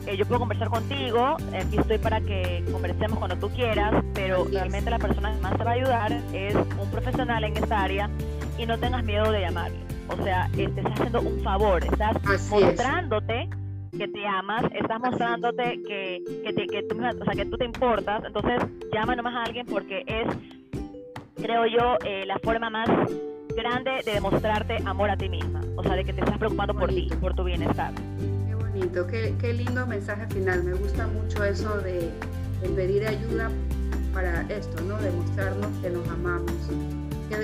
eh, 0.06 0.18
yo 0.18 0.26
puedo 0.26 0.40
conversar 0.40 0.70
contigo, 0.70 1.38
aquí 1.54 1.78
estoy 1.78 2.00
para 2.00 2.20
que 2.22 2.64
conversemos 2.72 3.20
cuando 3.20 3.38
tú 3.38 3.50
quieras, 3.50 3.94
pero 4.16 4.46
realmente 4.46 4.90
la 4.90 4.98
persona 4.98 5.34
que 5.34 5.42
más 5.42 5.56
te 5.58 5.64
va 5.64 5.72
a 5.72 5.74
ayudar 5.74 6.12
es 6.34 6.56
un 6.56 6.90
profesional 6.90 7.44
en 7.44 7.56
esta 7.58 7.84
área 7.84 8.10
y 8.58 8.66
no 8.66 8.80
tengas 8.80 9.04
miedo 9.04 9.32
de 9.32 9.42
llamarle. 9.42 9.78
O 10.08 10.24
sea, 10.24 10.50
te 10.56 10.64
estás 10.64 10.86
haciendo 10.94 11.22
un 11.22 11.44
favor, 11.44 11.84
estás 11.84 12.16
mostrándote 12.50 13.50
que 14.00 14.08
te 14.08 14.26
amas, 14.26 14.64
estás 14.74 15.00
mostrándote 15.00 15.84
que, 15.84 16.24
que, 16.44 16.54
te, 16.54 16.68
que, 16.68 16.84
tú, 16.84 16.96
o 16.98 17.26
sea, 17.26 17.34
que 17.36 17.46
tú 17.46 17.58
te 17.58 17.66
importas. 17.66 18.24
Entonces, 18.24 18.62
llama 18.94 19.16
nomás 19.16 19.36
a 19.36 19.44
alguien 19.44 19.66
porque 19.66 20.06
es, 20.08 20.26
creo 21.36 21.66
yo, 21.68 21.98
eh, 22.06 22.26
la 22.26 22.40
forma 22.40 22.70
más 22.70 22.88
grande 23.56 24.02
de 24.06 24.14
demostrarte 24.14 24.78
amor 24.86 25.10
a 25.10 25.18
ti 25.18 25.28
misma. 25.28 25.62
O 25.76 25.84
sea, 25.84 25.96
de 25.96 26.06
que 26.06 26.14
te 26.14 26.22
estás 26.22 26.38
preocupando 26.38 26.74
por 26.74 26.90
ti, 26.90 27.10
por 27.20 27.36
tu 27.36 27.44
bienestar. 27.44 27.94
Qué 28.48 28.56
bonito, 28.56 29.06
qué, 29.06 29.36
qué 29.40 29.54
lindo 29.54 29.86
mensaje 29.86 30.26
final. 30.28 30.64
Me 30.64 30.74
gusta 30.76 31.06
mucho 31.08 31.44
eso 31.44 31.78
de, 31.80 32.10
de 32.62 32.70
pedir 32.70 33.06
ayuda 33.06 33.52
para 34.14 34.42
esto, 34.44 34.82
¿no? 34.84 34.98
Demostrarnos 34.98 35.68
que 35.82 35.90
nos 35.90 36.08
amamos 36.08 36.54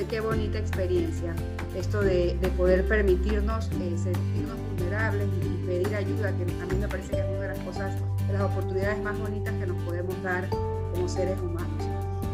Qué, 0.10 0.20
bonita 0.20 0.58
experiencia 0.58 1.36
esto 1.78 2.02
de, 2.02 2.36
poder 2.58 2.88
permitirnos 2.88 3.70
eh, 3.74 3.96
sentirnos 3.96 4.58
vulnerables 4.76 5.28
y, 5.42 5.66
pedir 5.66 5.96
ayuda, 5.96 6.32
que 6.32 6.44
a 6.44 6.66
mí 6.66 6.76
me 6.80 6.88
parece 6.88 7.12
que 7.12 7.20
es 7.20 7.26
una 7.26 7.40
de 7.40 7.48
las 7.48 7.60
cosas, 7.60 7.96
de 8.28 8.34
las 8.34 8.42
oportunidades 8.44 9.02
más 9.02 9.18
bonitas 9.18 9.54
que 9.56 9.66
nos 9.66 9.82
podemos 9.84 10.22
dar 10.22 10.48
como 10.94 11.08
seres 11.08 11.40
humanos. 11.40 11.84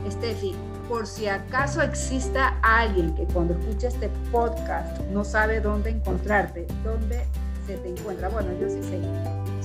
Steffi, 0.10 0.56
por 0.90 1.08
si 1.08 1.28
acaso 1.28 1.82
exista 1.82 2.60
alguien 2.62 3.16
que 3.16 3.24
cuando 3.26 3.54
escuche 3.54 3.88
este 3.88 4.10
podcast 4.32 5.00
no 5.12 5.24
sabe 5.24 5.62
dónde 5.62 5.92
encontrarte, 5.92 6.68
dónde 6.84 7.26
se 7.66 7.78
te 7.78 7.90
encuentra. 7.90 8.28
Bueno, 8.28 8.50
yo 8.60 8.68
sí 8.70 8.84
sé, 8.84 9.00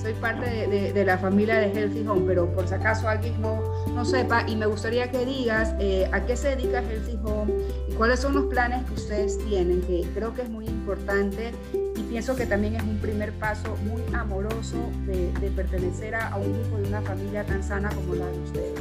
soy 0.01 0.13
parte 0.13 0.67
de, 0.67 1.05
la 1.05 1.17
familia 1.17 1.55
de 1.55 1.71
Healthy 1.73 2.07
Home, 2.07 2.23
pero 2.25 2.47
por 2.53 2.67
si 2.67 2.75
acaso 2.75 3.09
alguien 3.09 3.41
no, 3.41 3.61
no 3.93 4.05
sepa, 4.05 4.47
y 4.47 4.55
me 4.55 4.67
gustaría 4.67 5.11
que 5.11 5.25
digas 5.25 5.73
eh, 5.79 6.09
a 6.13 6.25
qué 6.25 6.37
se 6.37 6.55
dedica 6.55 6.81
Healthy 6.81 7.19
Home 7.25 7.53
cuáles 7.97 8.19
son 8.19 8.35
los 8.35 8.45
planes 8.45 8.85
que 8.85 8.93
ustedes 8.93 9.43
tienen, 9.45 9.81
que 9.81 10.07
creo 10.13 10.33
que 10.33 10.43
es 10.43 10.49
muy 10.49 10.65
importante 10.67 11.51
y 11.73 12.03
pienso 12.03 12.33
que 12.35 12.45
también 12.45 12.75
es 12.75 12.83
un 12.83 12.99
primer 12.99 13.33
paso 13.33 13.75
muy 13.77 14.03
amoroso 14.13 14.77
de, 15.07 15.31
pertenecer 15.55 16.13
a, 16.15 16.35
un 16.35 16.53
grupo 16.53 16.77
de 16.77 16.89
una 16.89 17.01
familia 17.01 17.43
tan 17.43 17.63
sana 17.63 17.89
como 17.89 18.13
la 18.13 18.27
de 18.27 18.39
ustedes. 18.39 18.79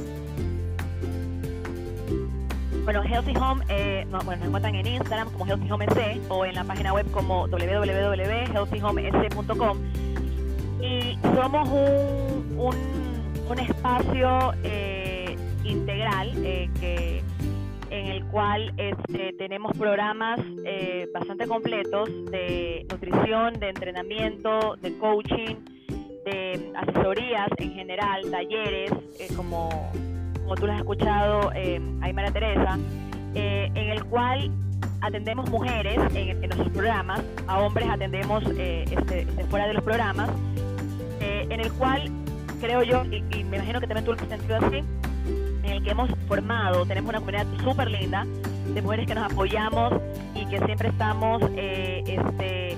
Bueno, 2.84 3.02
Healthy 3.02 3.34
Home, 3.36 3.64
eh, 3.68 4.06
bueno, 4.10 4.36
nos 4.36 4.46
encuentran 4.46 4.74
en 4.74 4.86
Instagram 4.86 5.30
como 5.32 5.46
Healthy 5.46 5.72
Home 5.72 5.86
SC 5.86 6.20
o 6.28 6.44
en 6.44 6.54
la 6.54 6.64
página 6.64 6.92
web 6.92 7.10
como 7.10 7.48
www.healthyhomesc.com 7.48 9.78
y 10.82 11.18
somos 11.34 11.70
un, 11.70 12.76
espacio 13.58 14.52
eh, 14.62 15.34
integral 15.64 16.32
eh, 16.44 16.68
que, 16.78 17.24
en 17.90 18.06
el 18.06 18.24
cual 18.26 18.72
este, 18.76 19.32
tenemos 19.34 19.76
programas 19.76 20.40
eh, 20.64 21.08
bastante 21.12 21.46
completos 21.46 22.08
de 22.30 22.86
nutrición, 22.90 23.54
de 23.54 23.68
entrenamiento, 23.68 24.76
de 24.76 24.96
coaching, 24.98 25.56
de 26.24 26.72
asesorías 26.74 27.48
en 27.58 27.72
general, 27.74 28.30
talleres, 28.30 28.90
como, 29.36 29.68
como 30.42 30.54
tú 30.56 30.66
lo 30.66 30.72
has 30.72 30.78
escuchado, 30.78 31.52
eh, 31.54 31.80
Aymara 32.02 32.30
Teresa, 32.32 32.78
en 33.34 33.76
el 33.76 34.02
cual 34.06 34.50
atendemos 35.02 35.48
mujeres 35.50 35.98
en, 36.14 36.40
nuestros 36.40 36.70
programas, 36.70 37.22
a 37.46 37.60
hombres 37.60 37.88
atendemos 37.88 38.42
este, 38.44 38.82
este, 38.82 39.26
fuera 39.50 39.66
de 39.68 39.74
los 39.74 39.82
programas 39.84 40.30
en 41.20 41.60
el 41.60 41.72
cual 41.72 42.10
creo 42.60 42.82
yo, 42.82 43.04
y, 43.04 43.22
me 43.44 43.56
imagino 43.56 43.80
que 43.80 43.86
también 43.86 44.04
tú 44.04 44.12
lo 44.12 44.20
has 44.20 44.28
sentido 44.28 44.56
así, 44.56 44.76
en 44.76 45.05
hemos 45.90 46.10
formado, 46.26 46.84
tenemos 46.86 47.10
una 47.10 47.18
comunidad 47.20 47.46
súper 47.62 47.90
linda 47.90 48.26
de 48.74 48.82
mujeres 48.82 49.06
que 49.06 49.14
nos 49.14 49.32
apoyamos 49.32 49.94
y 50.34 50.46
que 50.46 50.58
siempre 50.64 50.88
estamos 50.88 51.42
eh, 51.56 52.02
este, 52.06 52.76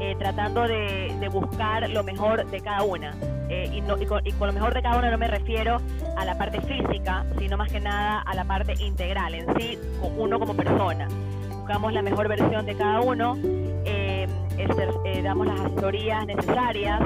eh, 0.00 0.16
tratando 0.18 0.62
de, 0.62 1.28
buscar 1.30 1.88
lo 1.90 2.02
mejor 2.02 2.46
de 2.46 2.60
cada 2.60 2.82
una. 2.82 3.14
Eh, 3.48 3.70
y, 3.72 3.80
con, 3.82 4.26
y, 4.26 4.32
con, 4.32 4.48
lo 4.48 4.52
mejor 4.52 4.74
de 4.74 4.82
cada 4.82 4.98
una 4.98 5.10
no 5.10 5.18
me 5.18 5.28
refiero 5.28 5.80
a 6.16 6.24
la 6.24 6.36
parte 6.36 6.60
física, 6.62 7.24
sino 7.38 7.56
más 7.56 7.70
que 7.70 7.80
nada 7.80 8.20
a 8.22 8.34
la 8.34 8.44
parte 8.44 8.74
integral, 8.82 9.34
en 9.34 9.46
sí, 9.58 9.78
uno 10.16 10.38
como 10.38 10.54
persona. 10.54 11.08
Buscamos 11.50 11.92
la 11.92 12.02
mejor 12.02 12.28
versión 12.28 12.64
de 12.64 12.74
cada 12.76 13.00
uno, 13.00 13.36
este, 13.84 15.22
damos 15.22 15.46
las 15.46 15.60
asesorías 15.60 16.26
necesarias 16.26 17.00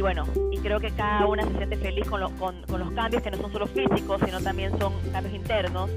y 0.00 0.02
bueno, 0.02 0.24
y 0.50 0.56
creo 0.56 0.80
que 0.80 0.90
cada 0.92 1.26
una 1.26 1.42
se 1.44 1.54
siente 1.58 1.76
feliz 1.76 2.08
con, 2.08 2.22
con, 2.38 2.80
los 2.80 2.90
cambios 2.92 3.22
que 3.22 3.30
no 3.30 3.36
son 3.36 3.52
solo 3.52 3.66
físicos, 3.66 4.18
sino 4.24 4.40
también 4.40 4.72
son 4.78 4.94
cambios 5.12 5.34
internos 5.34 5.90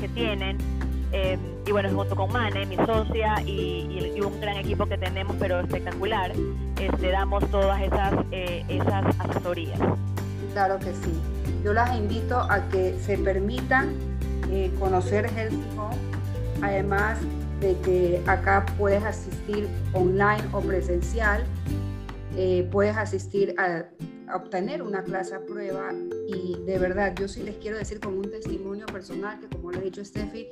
que 0.00 0.08
tienen. 0.08 0.56
Eh, 1.12 1.36
y 1.66 1.70
bueno, 1.70 1.90
junto 1.90 2.16
con 2.16 2.32
Mane, 2.32 2.64
mi 2.64 2.76
socia, 2.76 3.42
y, 3.42 4.18
un 4.18 4.40
gran 4.40 4.56
equipo 4.56 4.86
que 4.86 4.96
tenemos, 4.96 5.36
pero 5.38 5.60
espectacular, 5.60 6.32
este, 6.80 7.10
damos 7.10 7.46
todas 7.50 7.82
esas, 7.82 8.14
eh, 8.32 8.64
esas 8.66 9.04
asesorías. 9.20 9.78
Claro 10.54 10.78
que 10.78 10.94
sí. 10.94 11.12
Yo 11.62 11.74
las 11.74 11.94
invito 11.94 12.38
a 12.38 12.66
que 12.70 12.98
se 12.98 13.18
permitan 13.18 13.92
eh, 14.50 14.72
conocer 14.80 15.30
Healthy 15.36 15.62
Home, 15.76 15.98
además 16.62 17.18
de 17.60 17.76
que 17.80 18.22
acá 18.26 18.64
puedes 18.78 19.04
asistir 19.04 19.68
online 19.92 20.44
o 20.52 20.62
presencial 20.62 21.44
eh, 22.36 22.68
puedes 22.70 22.96
asistir 22.96 23.54
a, 23.58 23.86
obtener 24.34 24.82
una 24.82 25.04
clase 25.04 25.34
a 25.34 25.44
prueba 25.44 25.92
y 26.26 26.56
de 26.64 26.78
verdad 26.78 27.14
yo 27.14 27.28
sí 27.28 27.42
les 27.42 27.56
quiero 27.56 27.76
decir 27.76 28.00
como 28.00 28.16
un 28.16 28.30
testimonio 28.30 28.86
personal 28.86 29.38
que 29.38 29.48
como 29.48 29.70
le 29.70 29.78
he 29.78 29.82
dicho 29.82 30.02
Steffi, 30.02 30.48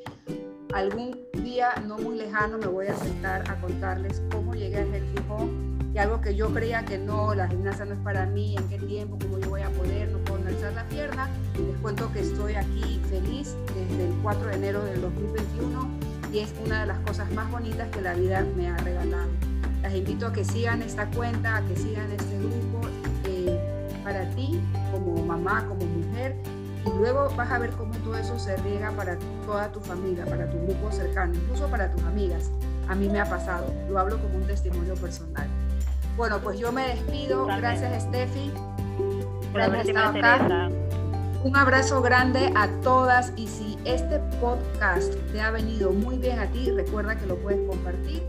algún 0.75 1.19
día 1.43 1.75
no 1.87 1.97
muy 1.97 2.17
lejano 2.17 2.59
me 2.59 2.67
voy 2.67 2.89
a 2.89 2.95
sentar 2.97 3.51
a 3.51 3.61
contarles 3.61 4.23
cómo 4.31 4.55
llegué 4.55 4.77
a 4.77 4.87
Healthy 4.87 5.23
Home 5.29 5.73
y 5.95 5.99
algo 5.99 6.21
que 6.21 6.35
yo 6.35 6.53
creía 6.53 6.85
que 6.85 6.97
no, 6.97 7.35
la 7.35 7.49
gimnasia 7.49 7.85
no 7.85 7.93
es 7.93 8.01
para 8.01 8.25
mí, 8.25 8.57
en 8.57 8.69
qué 8.69 8.79
tiempo, 8.79 9.19
cómo 9.21 9.39
yo 9.39 9.51
voy 9.51 9.61
a 9.61 9.69
poder, 9.71 10.09
no 10.11 10.19
puedo 10.19 10.47
alzar 10.47 10.73
la 10.73 10.87
pierna. 10.87 11.29
Les 11.55 11.79
cuento 11.81 12.11
que 12.13 12.21
estoy 12.21 12.55
aquí 12.55 12.99
feliz 13.11 13.55
desde 13.75 14.07
el 14.07 14.15
4 14.23 14.49
de 14.49 14.55
enero 14.55 14.85
del 14.85 15.03
2021 15.03 15.91
y 16.33 16.39
es 16.39 16.55
una 16.65 16.81
de 16.81 16.87
las 16.87 16.99
cosas 17.01 17.31
más 17.33 17.51
bonitas 17.51 17.91
que 17.91 18.01
la 18.01 18.15
vida 18.15 18.43
me 18.57 18.69
ha 18.69 18.77
regalado. 18.79 19.52
Las 19.83 19.95
invito 19.95 20.27
a 20.27 20.33
que 20.33 20.45
sigan 20.45 20.83
esta 20.83 21.11
cuenta, 21.11 21.57
a 21.57 21.63
que 21.63 21.77
sigan 21.77 22.11
este 22.13 22.39
grupo 22.39 22.89
eh, 23.25 23.59
para 24.05 24.29
ti 24.31 24.61
como 24.93 25.25
mamá, 25.25 25.67
como 25.69 25.85
mujer. 25.85 26.37
Y 26.85 26.99
luego 26.99 27.29
vas 27.37 27.51
a 27.51 27.59
ver 27.59 27.71
cómo 27.71 27.93
todo 27.99 28.17
eso 28.17 28.39
se 28.39 28.57
riega 28.59 28.91
para 28.93 29.17
toda 29.45 29.71
tu 29.71 29.81
familia, 29.81 30.25
para 30.25 30.51
tu 30.51 30.59
grupo 30.67 30.91
cercano, 30.91 31.35
incluso 31.35 31.69
para 31.69 31.91
tus 31.91 32.03
amigas. 32.03 32.51
A 32.89 32.95
mí 32.95 33.09
me 33.09 33.21
ha 33.21 33.25
pasado, 33.25 33.73
lo 33.89 33.99
hablo 33.99 34.21
como 34.21 34.37
un 34.37 34.47
testimonio 34.47 34.95
personal. 34.95 35.47
Bueno, 36.17 36.41
pues 36.41 36.59
yo 36.59 36.73
me 36.73 36.89
despido. 36.89 37.47
Gracias, 37.47 38.03
Steffi. 38.03 38.51
por 39.53 39.63
haber 39.63 39.89
interesa. 39.89 40.69
Un 41.45 41.57
abrazo 41.57 42.01
grande 42.03 42.53
a 42.55 42.69
todas 42.83 43.33
y 43.37 43.49
si 43.49 43.77
este 43.85 44.21
podcast 44.41 45.15
te 45.33 45.41
ha 45.41 45.51
venido 45.51 45.91
muy 45.91 46.17
bien 46.17 46.39
a 46.39 46.47
ti, 46.47 46.71
recuerda 46.71 47.17
que 47.17 47.27
lo 47.27 47.37
puedes 47.37 47.69
compartir, 47.69 48.23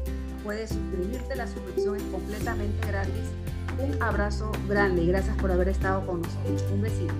puedes 0.43 0.69
suscribirte, 0.69 1.35
la 1.35 1.47
suscripción 1.47 1.95
es 1.95 2.03
completamente 2.03 2.87
gratis. 2.87 3.13
Un 3.79 4.01
abrazo 4.03 4.51
grande 4.67 5.01
y 5.01 5.07
gracias 5.07 5.35
por 5.37 5.51
haber 5.51 5.69
estado 5.69 6.05
con 6.05 6.21
nosotros. 6.21 6.63
Un 6.71 6.81
besito. 6.81 7.13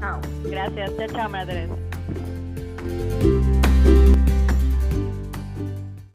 Chao. 0.00 0.20
Gracias. 0.44 0.90
Chao, 0.96 1.08
chao, 1.08 1.28
Madre. 1.28 1.68